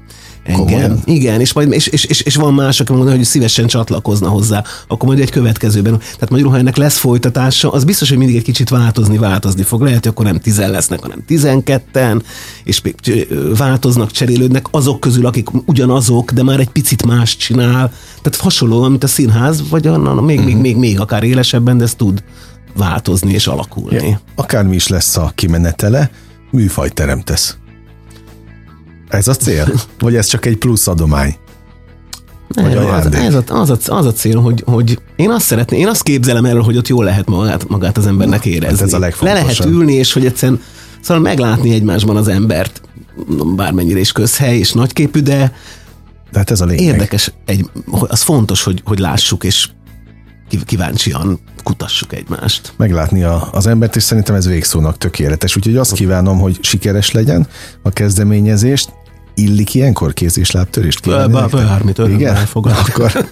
engem. 0.43 0.65
Komolyan? 0.65 0.99
Igen, 1.05 1.39
és, 1.39 1.53
majd, 1.53 1.71
és, 1.71 1.87
és, 1.87 2.03
és, 2.03 2.21
és 2.21 2.35
van 2.35 2.53
más, 2.53 2.79
aki 2.79 2.93
mondja, 2.93 3.15
hogy 3.15 3.23
szívesen 3.23 3.67
csatlakozna 3.67 4.29
hozzá, 4.29 4.63
akkor 4.87 5.07
majd 5.07 5.19
egy 5.19 5.29
következőben. 5.29 5.97
Tehát 5.97 6.29
magyarul, 6.29 6.51
ha 6.51 6.57
ennek 6.57 6.75
lesz 6.75 6.97
folytatása, 6.97 7.71
az 7.71 7.83
biztos, 7.83 8.09
hogy 8.09 8.17
mindig 8.17 8.35
egy 8.35 8.43
kicsit 8.43 8.69
változni, 8.69 9.17
változni 9.17 9.63
fog. 9.63 9.81
Lehet, 9.81 10.03
hogy 10.03 10.11
akkor 10.11 10.25
nem 10.25 10.39
tizen 10.39 10.71
lesznek, 10.71 10.99
hanem 10.99 11.23
tizenketten, 11.25 12.23
és 12.63 12.81
változnak, 13.57 14.11
cserélődnek 14.11 14.65
azok 14.71 14.99
közül, 14.99 15.25
akik 15.25 15.47
ugyanazok, 15.65 16.31
de 16.31 16.43
már 16.43 16.59
egy 16.59 16.69
picit 16.69 17.05
más 17.05 17.37
csinál. 17.37 17.93
Tehát 18.21 18.35
hasonló, 18.39 18.87
mint 18.87 19.03
a 19.03 19.07
színház, 19.07 19.69
vagy 19.69 19.87
annan, 19.87 20.23
még, 20.23 20.37
uh-huh. 20.37 20.53
még, 20.53 20.61
még, 20.61 20.75
még 20.75 20.99
akár 20.99 21.23
élesebben, 21.23 21.77
de 21.77 21.83
ez 21.83 21.95
tud 21.95 22.23
változni 22.75 23.31
és 23.33 23.47
alakulni. 23.47 24.07
Ja, 24.07 24.21
akármi 24.35 24.75
is 24.75 24.87
lesz 24.87 25.17
a 25.17 25.31
kimenetele, 25.35 26.11
műfajt 26.51 26.93
teremtesz. 26.93 27.57
Ez 29.11 29.27
a 29.27 29.33
cél? 29.35 29.67
Vagy 29.99 30.15
ez 30.15 30.25
csak 30.25 30.45
egy 30.45 30.57
plusz 30.57 30.87
adomány? 30.87 31.35
Vagy 32.47 32.73
Nem, 32.73 32.85
az, 32.87 33.13
ez 33.13 33.33
a, 33.33 33.43
az, 33.47 33.69
a, 33.69 33.77
az 33.85 34.05
a 34.05 34.13
cél, 34.13 34.39
hogy, 34.39 34.63
hogy 34.65 34.99
én 35.15 35.29
azt 35.29 35.45
szeretném, 35.45 35.79
én 35.79 35.87
azt 35.87 36.03
képzelem 36.03 36.45
el, 36.45 36.57
hogy 36.57 36.77
ott 36.77 36.87
jól 36.87 37.03
lehet 37.03 37.27
magát, 37.27 37.67
magát 37.67 37.97
az 37.97 38.05
embernek 38.07 38.45
érezni. 38.45 38.77
hát 38.77 38.87
ez 38.87 38.93
a 38.93 38.99
Le 38.99 39.05
legfontosabb. 39.05 39.47
lehet 39.47 39.65
ülni, 39.65 39.93
és 39.93 40.13
hogy 40.13 40.25
egyszerűen 40.25 40.61
szóval 41.01 41.23
meglátni 41.23 41.73
egymásban 41.73 42.15
az 42.17 42.27
embert, 42.27 42.81
bármennyire 43.55 43.99
is 43.99 44.11
közhely 44.11 44.57
és 44.57 44.71
nagyképű, 44.71 45.19
de 45.19 45.53
Tehát 46.31 46.51
ez 46.51 46.61
a 46.61 46.65
lényeg. 46.65 46.83
érdekes, 46.85 47.31
egy, 47.45 47.69
az 47.91 48.21
fontos, 48.21 48.63
hogy, 48.63 48.81
hogy 48.85 48.99
lássuk, 48.99 49.43
és 49.43 49.69
kív- 50.49 50.65
kíváncsian 50.65 51.39
kutassuk 51.63 52.13
egymást. 52.13 52.73
meglátni 52.77 53.23
a, 53.23 53.47
az 53.51 53.67
embert, 53.67 53.95
és 53.95 54.03
szerintem 54.03 54.35
ez 54.35 54.47
végszónak 54.47 54.97
tökéletes. 54.97 55.55
Úgyhogy 55.55 55.75
azt 55.77 55.93
kívánom, 55.93 56.39
hogy 56.39 56.57
sikeres 56.61 57.11
legyen 57.11 57.47
a 57.83 57.89
kezdeményezést. 57.89 58.89
Illik 59.41 59.73
ilyenkor 59.73 60.13
kéz 60.13 60.37
és 60.37 60.51
lábtörést 60.51 60.99
kívánni 60.99 61.31
Bá- 61.31 61.41
nektek? 61.41 61.67
bármit, 61.69 61.97
örömmel 61.99 62.19
Igen? 62.19 62.35
fogadok. 62.35 62.87
Akkor, 62.87 63.27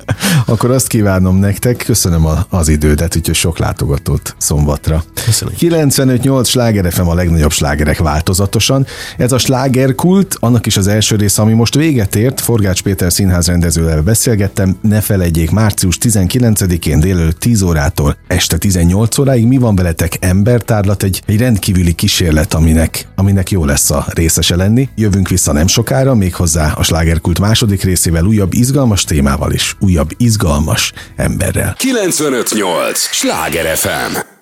akkor 0.45 0.71
azt 0.71 0.87
kívánom 0.87 1.39
nektek, 1.39 1.83
köszönöm 1.85 2.25
a, 2.25 2.45
az 2.49 2.67
idődet, 2.67 3.15
úgyhogy 3.15 3.35
sok 3.35 3.57
látogatót 3.57 4.35
szombatra. 4.37 5.03
Köszönöm. 5.25 5.53
95-8 5.59 6.45
sláger 6.45 6.91
FM 6.91 7.07
a 7.07 7.13
legnagyobb 7.13 7.51
slágerek 7.51 7.97
változatosan. 7.99 8.85
Ez 9.17 9.31
a 9.31 9.37
slágerkult, 9.37 10.37
annak 10.39 10.65
is 10.65 10.77
az 10.77 10.87
első 10.87 11.15
része, 11.15 11.41
ami 11.41 11.53
most 11.53 11.75
véget 11.75 12.15
ért. 12.15 12.39
Forgács 12.39 12.81
Péter 12.81 13.11
színház 13.13 13.47
rendezővel 13.47 14.01
beszélgettem. 14.01 14.77
Ne 14.81 15.01
felejtjék, 15.01 15.51
március 15.51 15.97
19-én 16.01 16.99
délelőtt 16.99 17.39
10 17.39 17.61
órától 17.61 18.17
este 18.27 18.57
18 18.57 19.17
óráig 19.17 19.45
mi 19.47 19.57
van 19.57 19.75
veletek 19.75 20.17
embertárlat, 20.19 21.03
egy, 21.03 21.21
egy 21.25 21.39
rendkívüli 21.39 21.93
kísérlet, 21.93 22.53
aminek, 22.53 23.07
aminek 23.15 23.51
jó 23.51 23.65
lesz 23.65 23.91
a 23.91 24.05
részese 24.07 24.55
lenni. 24.55 24.89
Jövünk 24.95 25.27
vissza 25.29 25.51
nem 25.51 25.67
sokára, 25.67 25.98
méghozzá 26.15 26.73
a 26.75 26.83
slágerkult 26.83 27.39
második 27.39 27.83
részével 27.83 28.25
újabb 28.25 28.53
izgalmas 28.53 29.03
témával 29.03 29.51
is, 29.51 29.75
újabb 29.79 30.09
izgalmas 30.17 30.93
emberrel. 31.15 31.75
958! 31.77 32.99
Sláger 32.99 33.77
FM! 33.77 34.38